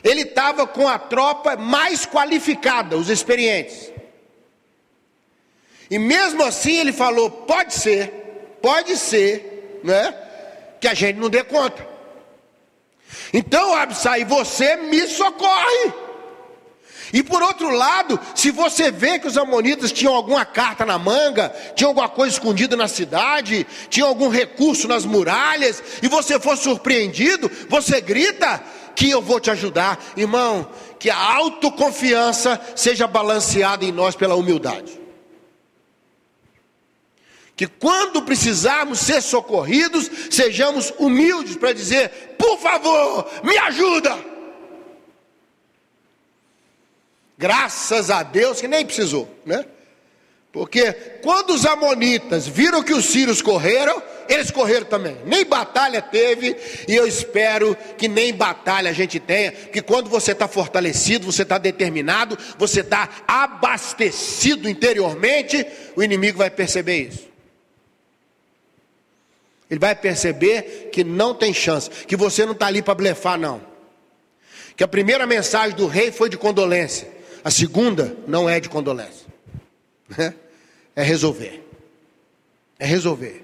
Ele 0.03 0.21
estava 0.21 0.67
com 0.67 0.87
a 0.87 0.99
tropa 0.99 1.57
mais 1.57 2.05
qualificada, 2.05 2.95
os 2.95 3.09
experientes. 3.09 3.91
E 5.89 5.99
mesmo 5.99 6.43
assim 6.43 6.77
ele 6.77 6.91
falou: 6.91 7.29
pode 7.29 7.73
ser, 7.73 8.57
pode 8.61 8.97
ser, 8.97 9.79
né? 9.83 10.13
Que 10.79 10.87
a 10.87 10.93
gente 10.93 11.17
não 11.17 11.29
dê 11.29 11.43
conta. 11.43 11.87
Então, 13.33 13.73
Absai, 13.75 14.25
você 14.25 14.75
me 14.75 15.07
socorre. 15.07 15.93
E 17.13 17.21
por 17.23 17.41
outro 17.41 17.69
lado, 17.69 18.19
se 18.33 18.51
você 18.51 18.91
vê 18.91 19.19
que 19.19 19.27
os 19.27 19.37
amonitas 19.37 19.91
tinham 19.91 20.13
alguma 20.13 20.43
carta 20.43 20.85
na 20.85 20.97
manga, 20.97 21.53
tinham 21.75 21.89
alguma 21.89 22.09
coisa 22.09 22.33
escondida 22.33 22.75
na 22.75 22.87
cidade, 22.87 23.65
tinham 23.89 24.09
algum 24.09 24.27
recurso 24.27 24.87
nas 24.87 25.05
muralhas, 25.05 25.81
e 26.01 26.07
você 26.07 26.39
for 26.39 26.57
surpreendido, 26.57 27.49
você 27.69 28.01
grita 28.01 28.61
que 28.95 29.09
eu 29.09 29.21
vou 29.21 29.39
te 29.39 29.51
ajudar. 29.51 30.03
Irmão, 30.17 30.67
que 30.99 31.09
a 31.09 31.35
autoconfiança 31.35 32.59
seja 32.75 33.07
balanceada 33.07 33.85
em 33.85 33.91
nós 33.91 34.15
pela 34.15 34.35
humildade. 34.35 35.04
Que 37.55 37.67
quando 37.67 38.23
precisarmos 38.23 38.99
ser 38.99 39.21
socorridos, 39.21 40.09
sejamos 40.29 40.93
humildes 40.97 41.55
para 41.55 41.71
dizer: 41.71 42.35
por 42.37 42.59
favor, 42.59 43.29
me 43.43 43.57
ajuda. 43.57 44.17
Graças 47.37 48.09
a 48.09 48.23
Deus 48.23 48.59
que 48.59 48.67
nem 48.67 48.85
precisou, 48.85 49.29
né? 49.45 49.65
Porque 50.51 50.93
quando 51.21 51.49
os 51.49 51.65
amonitas 51.65 52.47
viram 52.47 52.81
que 52.81 52.93
os 52.93 53.05
sírios 53.05 53.41
correram, 53.41 54.01
eles 54.29 54.51
correram 54.51 54.85
também. 54.85 55.17
Nem 55.25 55.45
batalha 55.45 56.01
teve, 56.01 56.55
e 56.87 56.95
eu 56.95 57.05
espero 57.05 57.75
que 57.97 58.07
nem 58.07 58.33
batalha 58.33 58.89
a 58.89 58.93
gente 58.93 59.19
tenha, 59.19 59.51
porque 59.51 59.81
quando 59.81 60.09
você 60.09 60.31
está 60.31 60.47
fortalecido, 60.47 61.29
você 61.29 61.41
está 61.41 61.57
determinado, 61.57 62.37
você 62.57 62.79
está 62.79 63.09
abastecido 63.27 64.69
interiormente, 64.69 65.65
o 65.93 66.01
inimigo 66.01 66.37
vai 66.37 66.49
perceber 66.49 67.09
isso. 67.09 67.34
Ele 69.69 69.79
vai 69.79 69.95
perceber 69.95 70.89
que 70.91 71.03
não 71.03 71.33
tem 71.33 71.53
chance, 71.53 71.89
que 71.89 72.15
você 72.15 72.45
não 72.45 72.53
está 72.53 72.67
ali 72.67 72.81
para 72.81 72.93
blefar, 72.93 73.37
não. 73.37 73.61
Que 74.75 74.83
a 74.83 74.87
primeira 74.87 75.25
mensagem 75.25 75.75
do 75.75 75.87
rei 75.87 76.11
foi 76.11 76.29
de 76.29 76.37
condolência. 76.37 77.07
A 77.43 77.49
segunda 77.49 78.15
não 78.27 78.49
é 78.49 78.59
de 78.59 78.69
condolência, 78.69 79.27
né? 80.17 80.33
é 80.95 81.03
resolver. 81.03 81.63
É 82.79 82.85
resolver. 82.85 83.43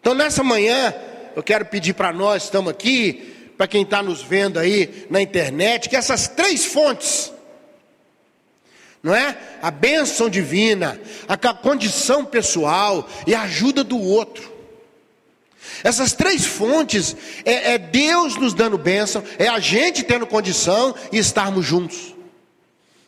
Então 0.00 0.14
nessa 0.14 0.42
manhã, 0.42 0.94
eu 1.34 1.42
quero 1.42 1.64
pedir 1.66 1.94
para 1.94 2.12
nós, 2.12 2.44
estamos 2.44 2.70
aqui, 2.70 3.52
para 3.56 3.66
quem 3.66 3.82
está 3.82 4.02
nos 4.02 4.22
vendo 4.22 4.58
aí 4.58 5.06
na 5.08 5.20
internet, 5.20 5.88
que 5.88 5.96
essas 5.96 6.28
três 6.28 6.64
fontes, 6.64 7.32
não 9.02 9.14
é? 9.14 9.36
A 9.60 9.70
bênção 9.70 10.28
divina, 10.28 11.00
a 11.26 11.36
condição 11.54 12.24
pessoal 12.24 13.08
e 13.26 13.34
a 13.34 13.42
ajuda 13.42 13.82
do 13.82 13.98
outro. 13.98 14.51
Essas 15.84 16.12
três 16.12 16.44
fontes 16.44 17.16
é, 17.44 17.74
é 17.74 17.78
Deus 17.78 18.36
nos 18.36 18.54
dando 18.54 18.76
bênção, 18.78 19.22
é 19.38 19.48
a 19.48 19.58
gente 19.58 20.02
tendo 20.02 20.26
condição 20.26 20.94
e 21.10 21.18
estarmos 21.18 21.64
juntos. 21.64 22.14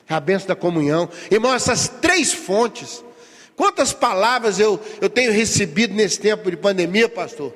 É 0.08 0.14
a 0.14 0.20
benção 0.20 0.48
da 0.48 0.56
comunhão. 0.56 1.08
Irmão, 1.30 1.54
essas 1.54 1.88
três 1.88 2.32
fontes. 2.32 3.02
Quantas 3.56 3.92
palavras 3.92 4.58
eu, 4.58 4.80
eu 5.00 5.08
tenho 5.08 5.32
recebido 5.32 5.94
nesse 5.94 6.18
tempo 6.20 6.50
de 6.50 6.56
pandemia, 6.56 7.08
pastor? 7.08 7.54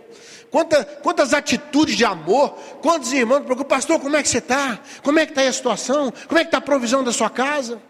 Quantas, 0.50 0.86
quantas 1.02 1.34
atitudes 1.34 1.96
de 1.96 2.04
amor, 2.04 2.50
quantos 2.80 3.12
irmãos 3.12 3.40
perguntam, 3.40 3.64
pastor, 3.64 4.00
como 4.00 4.16
é 4.16 4.22
que 4.22 4.28
você 4.28 4.38
está? 4.38 4.80
Como 5.02 5.18
é 5.18 5.26
que 5.26 5.32
está 5.32 5.42
a 5.42 5.52
situação? 5.52 6.12
Como 6.26 6.38
é 6.38 6.44
que 6.44 6.48
está 6.48 6.58
a 6.58 6.62
provisão 6.62 7.04
da 7.04 7.12
sua 7.12 7.28
casa? 7.28 7.80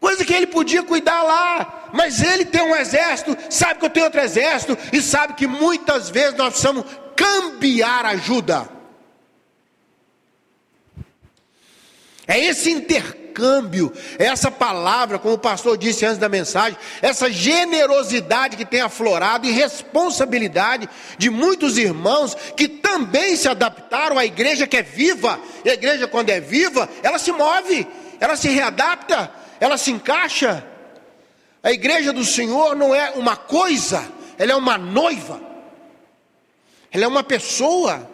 Coisa 0.00 0.24
que 0.24 0.34
ele 0.34 0.46
podia 0.46 0.82
cuidar 0.82 1.22
lá, 1.22 1.90
mas 1.92 2.22
ele 2.22 2.44
tem 2.44 2.62
um 2.62 2.76
exército, 2.76 3.36
sabe 3.48 3.80
que 3.80 3.86
eu 3.86 3.90
tenho 3.90 4.06
outro 4.06 4.20
exército, 4.20 4.76
e 4.92 5.00
sabe 5.00 5.34
que 5.34 5.46
muitas 5.46 6.10
vezes 6.10 6.34
nós 6.34 6.50
precisamos 6.50 6.84
cambiar 7.16 8.04
ajuda. 8.04 8.68
É 12.26 12.38
esse 12.38 12.70
intercâmbio, 12.70 13.92
é 14.18 14.24
essa 14.24 14.50
palavra, 14.50 15.18
como 15.18 15.34
o 15.34 15.38
pastor 15.38 15.78
disse 15.78 16.04
antes 16.04 16.18
da 16.18 16.28
mensagem, 16.28 16.76
essa 17.00 17.30
generosidade 17.30 18.56
que 18.56 18.64
tem 18.64 18.80
aflorado 18.80 19.46
e 19.46 19.52
responsabilidade 19.52 20.88
de 21.16 21.30
muitos 21.30 21.78
irmãos 21.78 22.36
que 22.56 22.66
também 22.66 23.36
se 23.36 23.48
adaptaram 23.48 24.18
à 24.18 24.26
igreja 24.26 24.66
que 24.66 24.76
é 24.76 24.82
viva. 24.82 25.38
E 25.64 25.70
a 25.70 25.74
igreja, 25.74 26.08
quando 26.08 26.30
é 26.30 26.40
viva, 26.40 26.88
ela 27.02 27.18
se 27.18 27.30
move, 27.30 27.86
ela 28.18 28.36
se 28.36 28.48
readapta, 28.48 29.30
ela 29.60 29.78
se 29.78 29.90
encaixa. 29.90 30.64
A 31.62 31.72
igreja 31.72 32.12
do 32.12 32.24
Senhor 32.24 32.76
não 32.76 32.94
é 32.94 33.10
uma 33.12 33.36
coisa, 33.36 34.06
ela 34.38 34.52
é 34.52 34.56
uma 34.56 34.78
noiva, 34.78 35.40
ela 36.92 37.04
é 37.04 37.08
uma 37.08 37.24
pessoa. 37.24 38.08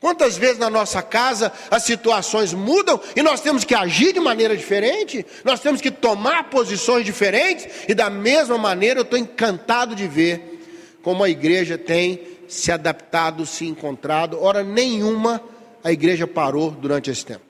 Quantas 0.00 0.38
vezes 0.38 0.58
na 0.58 0.70
nossa 0.70 1.02
casa 1.02 1.52
as 1.70 1.82
situações 1.82 2.54
mudam 2.54 2.98
e 3.14 3.22
nós 3.22 3.42
temos 3.42 3.64
que 3.64 3.74
agir 3.74 4.14
de 4.14 4.20
maneira 4.20 4.56
diferente, 4.56 5.26
nós 5.44 5.60
temos 5.60 5.80
que 5.80 5.90
tomar 5.90 6.44
posições 6.44 7.04
diferentes, 7.04 7.68
e 7.86 7.94
da 7.94 8.08
mesma 8.08 8.56
maneira 8.56 9.00
eu 9.00 9.04
estou 9.04 9.18
encantado 9.18 9.94
de 9.94 10.08
ver 10.08 10.98
como 11.02 11.22
a 11.22 11.28
igreja 11.28 11.76
tem 11.76 12.20
se 12.48 12.72
adaptado, 12.72 13.44
se 13.44 13.66
encontrado. 13.66 14.42
Hora 14.42 14.62
nenhuma 14.62 15.42
a 15.84 15.92
igreja 15.92 16.26
parou 16.26 16.70
durante 16.70 17.10
esse 17.10 17.24
tempo, 17.24 17.44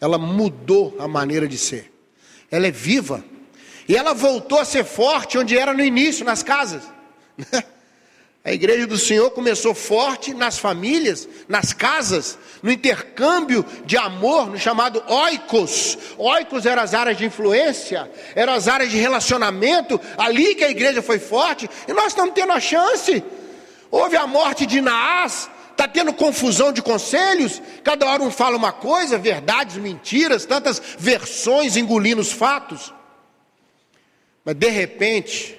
ela 0.00 0.16
mudou 0.16 0.96
a 0.98 1.06
maneira 1.06 1.46
de 1.46 1.58
ser, 1.58 1.91
ela 2.52 2.66
é 2.66 2.70
viva, 2.70 3.24
e 3.88 3.96
ela 3.96 4.12
voltou 4.12 4.60
a 4.60 4.64
ser 4.64 4.84
forte 4.84 5.38
onde 5.38 5.56
era 5.56 5.72
no 5.72 5.82
início, 5.82 6.24
nas 6.24 6.42
casas. 6.42 6.82
A 8.44 8.52
igreja 8.52 8.88
do 8.88 8.98
Senhor 8.98 9.30
começou 9.30 9.72
forte 9.72 10.34
nas 10.34 10.58
famílias, 10.58 11.28
nas 11.48 11.72
casas, 11.72 12.36
no 12.60 12.72
intercâmbio 12.72 13.64
de 13.84 13.96
amor, 13.96 14.50
no 14.50 14.58
chamado 14.58 15.00
oikos. 15.06 15.96
Oikos 16.18 16.66
eram 16.66 16.82
as 16.82 16.92
áreas 16.92 17.16
de 17.16 17.24
influência, 17.24 18.10
eram 18.34 18.52
as 18.52 18.66
áreas 18.66 18.90
de 18.90 18.96
relacionamento, 18.96 20.00
ali 20.18 20.56
que 20.56 20.64
a 20.64 20.70
igreja 20.70 21.00
foi 21.00 21.20
forte, 21.20 21.70
e 21.86 21.92
nós 21.92 22.08
estamos 22.08 22.34
tendo 22.34 22.50
a 22.50 22.58
chance. 22.58 23.22
Houve 23.92 24.16
a 24.16 24.26
morte 24.26 24.66
de 24.66 24.80
Naás, 24.80 25.48
está 25.72 25.88
tendo 25.88 26.12
confusão 26.12 26.72
de 26.72 26.80
conselhos, 26.80 27.60
cada 27.82 28.06
hora 28.06 28.22
um 28.22 28.30
fala 28.30 28.56
uma 28.56 28.72
coisa, 28.72 29.18
verdades, 29.18 29.76
mentiras, 29.76 30.46
tantas 30.46 30.80
versões 30.98 31.76
engolindo 31.76 32.20
os 32.20 32.30
fatos. 32.30 32.92
Mas 34.44 34.54
de 34.54 34.68
repente, 34.68 35.58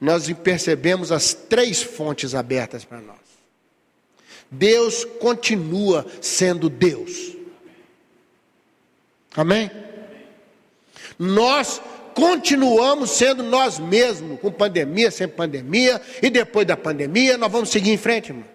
nós 0.00 0.30
percebemos 0.32 1.12
as 1.12 1.32
três 1.34 1.82
fontes 1.82 2.34
abertas 2.34 2.84
para 2.84 3.00
nós. 3.00 3.24
Deus 4.50 5.04
continua 5.20 6.06
sendo 6.20 6.68
Deus. 6.68 7.36
Amém? 9.36 9.70
Nós 11.18 11.80
continuamos 12.14 13.10
sendo 13.10 13.42
nós 13.42 13.78
mesmos, 13.78 14.38
com 14.40 14.50
pandemia, 14.50 15.10
sem 15.10 15.26
pandemia, 15.26 16.00
e 16.22 16.30
depois 16.30 16.66
da 16.66 16.76
pandemia, 16.76 17.36
nós 17.36 17.50
vamos 17.50 17.70
seguir 17.70 17.90
em 17.90 17.98
frente, 17.98 18.30
irmão. 18.30 18.53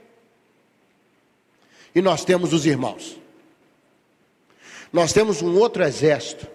E 1.93 2.01
nós 2.01 2.23
temos 2.23 2.53
os 2.53 2.65
irmãos. 2.65 3.19
Nós 4.91 5.13
temos 5.13 5.41
um 5.41 5.55
outro 5.57 5.83
exército 5.83 6.47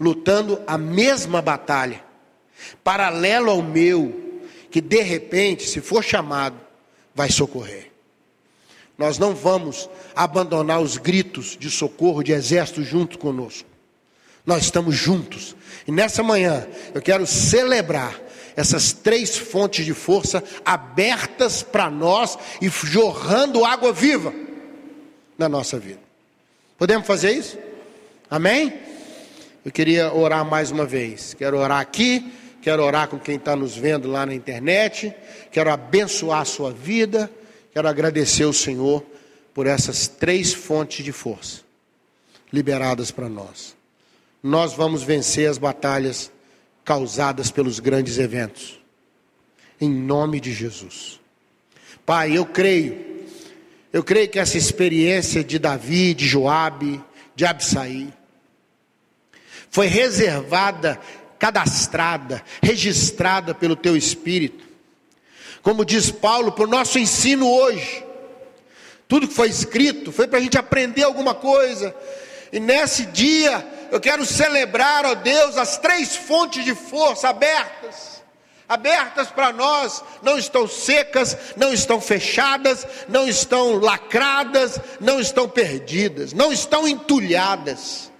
lutando 0.00 0.60
a 0.66 0.76
mesma 0.76 1.40
batalha, 1.40 2.02
paralelo 2.82 3.50
ao 3.50 3.62
meu, 3.62 4.40
que 4.70 4.80
de 4.80 5.00
repente, 5.02 5.68
se 5.68 5.80
for 5.80 6.02
chamado, 6.02 6.56
vai 7.14 7.30
socorrer. 7.30 7.92
Nós 8.98 9.18
não 9.18 9.34
vamos 9.34 9.88
abandonar 10.14 10.80
os 10.80 10.96
gritos 10.96 11.56
de 11.58 11.70
socorro 11.70 12.22
de 12.22 12.32
exército 12.32 12.82
junto 12.82 13.18
conosco. 13.18 13.68
Nós 14.44 14.64
estamos 14.64 14.94
juntos. 14.94 15.54
E 15.86 15.92
nessa 15.92 16.22
manhã 16.22 16.66
eu 16.94 17.02
quero 17.02 17.26
celebrar 17.26 18.18
essas 18.56 18.92
três 18.92 19.36
fontes 19.36 19.84
de 19.84 19.92
força 19.92 20.42
abertas 20.64 21.62
para 21.62 21.90
nós 21.90 22.38
e 22.60 22.68
jorrando 22.68 23.64
água 23.64 23.92
viva 23.92 24.45
na 25.38 25.48
nossa 25.48 25.78
vida. 25.78 26.00
Podemos 26.78 27.06
fazer 27.06 27.32
isso? 27.32 27.58
Amém? 28.30 28.72
Eu 29.64 29.72
queria 29.72 30.12
orar 30.12 30.44
mais 30.44 30.70
uma 30.70 30.86
vez. 30.86 31.34
Quero 31.34 31.58
orar 31.58 31.80
aqui 31.80 32.32
quero 32.66 32.82
orar 32.82 33.06
com 33.06 33.16
quem 33.16 33.36
está 33.36 33.54
nos 33.54 33.76
vendo 33.76 34.10
lá 34.10 34.26
na 34.26 34.34
internet, 34.34 35.14
quero 35.52 35.70
abençoar 35.70 36.40
a 36.40 36.44
sua 36.44 36.72
vida, 36.72 37.30
quero 37.72 37.86
agradecer 37.86 38.42
ao 38.42 38.52
Senhor 38.52 39.06
por 39.54 39.68
essas 39.68 40.08
três 40.08 40.52
fontes 40.52 41.04
de 41.04 41.12
força 41.12 41.60
liberadas 42.52 43.12
para 43.12 43.28
nós. 43.28 43.76
Nós 44.42 44.72
vamos 44.72 45.04
vencer 45.04 45.48
as 45.48 45.58
batalhas 45.58 46.28
causadas 46.84 47.52
pelos 47.52 47.78
grandes 47.78 48.18
eventos, 48.18 48.80
em 49.80 49.88
nome 49.88 50.40
de 50.40 50.52
Jesus. 50.52 51.20
Pai, 52.04 52.36
eu 52.36 52.44
creio, 52.44 53.05
eu 53.96 54.04
creio 54.04 54.28
que 54.28 54.38
essa 54.38 54.58
experiência 54.58 55.42
de 55.42 55.58
Davi, 55.58 56.12
de 56.12 56.26
Joabe, 56.26 57.02
de 57.34 57.46
Absaí, 57.46 58.12
foi 59.70 59.86
reservada 59.86 61.00
cadastrada, 61.38 62.44
registrada 62.62 63.54
pelo 63.54 63.74
teu 63.74 63.96
Espírito. 63.96 64.62
Como 65.62 65.82
diz 65.82 66.10
Paulo, 66.10 66.52
para 66.52 66.64
o 66.64 66.68
nosso 66.68 66.98
ensino 66.98 67.50
hoje. 67.50 68.04
Tudo 69.08 69.26
que 69.26 69.32
foi 69.32 69.48
escrito 69.48 70.12
foi 70.12 70.28
para 70.28 70.40
a 70.40 70.42
gente 70.42 70.58
aprender 70.58 71.02
alguma 71.02 71.34
coisa. 71.34 71.96
E 72.52 72.60
nesse 72.60 73.06
dia, 73.06 73.66
eu 73.90 73.98
quero 73.98 74.26
celebrar, 74.26 75.06
ó 75.06 75.14
Deus, 75.14 75.56
as 75.56 75.78
três 75.78 76.14
fontes 76.14 76.66
de 76.66 76.74
força 76.74 77.30
abertas 77.30 78.15
abertas 78.68 79.28
para 79.28 79.52
nós, 79.52 80.02
não 80.22 80.38
estão 80.38 80.66
secas, 80.66 81.36
não 81.56 81.72
estão 81.72 82.00
fechadas, 82.00 82.86
não 83.08 83.28
estão 83.28 83.76
lacradas, 83.76 84.78
não 85.00 85.20
estão 85.20 85.48
perdidas, 85.48 86.32
não 86.32 86.52
estão 86.52 86.86
entulhadas. 86.86 88.10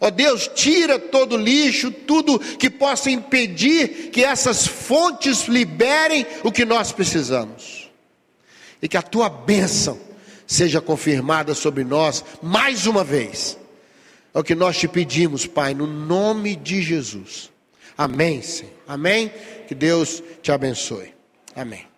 Ó 0.00 0.10
Deus, 0.10 0.50
tira 0.52 0.98
todo 0.98 1.36
lixo, 1.36 1.92
tudo 1.92 2.40
que 2.40 2.68
possa 2.68 3.08
impedir 3.08 4.10
que 4.10 4.24
essas 4.24 4.66
fontes 4.66 5.42
liberem 5.42 6.26
o 6.42 6.50
que 6.50 6.64
nós 6.64 6.90
precisamos. 6.90 7.88
E 8.82 8.88
que 8.88 8.96
a 8.96 9.02
tua 9.02 9.28
bênção 9.28 9.96
seja 10.44 10.80
confirmada 10.80 11.54
sobre 11.54 11.84
nós 11.84 12.24
mais 12.42 12.88
uma 12.88 13.04
vez. 13.04 13.56
É 14.34 14.40
o 14.40 14.42
que 14.42 14.56
nós 14.56 14.76
te 14.76 14.88
pedimos, 14.88 15.46
Pai, 15.46 15.72
no 15.72 15.86
nome 15.86 16.56
de 16.56 16.82
Jesus. 16.82 17.51
Amém, 17.96 18.42
Senhor. 18.42 18.72
Amém. 18.86 19.32
Que 19.66 19.74
Deus 19.74 20.22
te 20.42 20.50
abençoe. 20.50 21.14
Amém. 21.54 21.91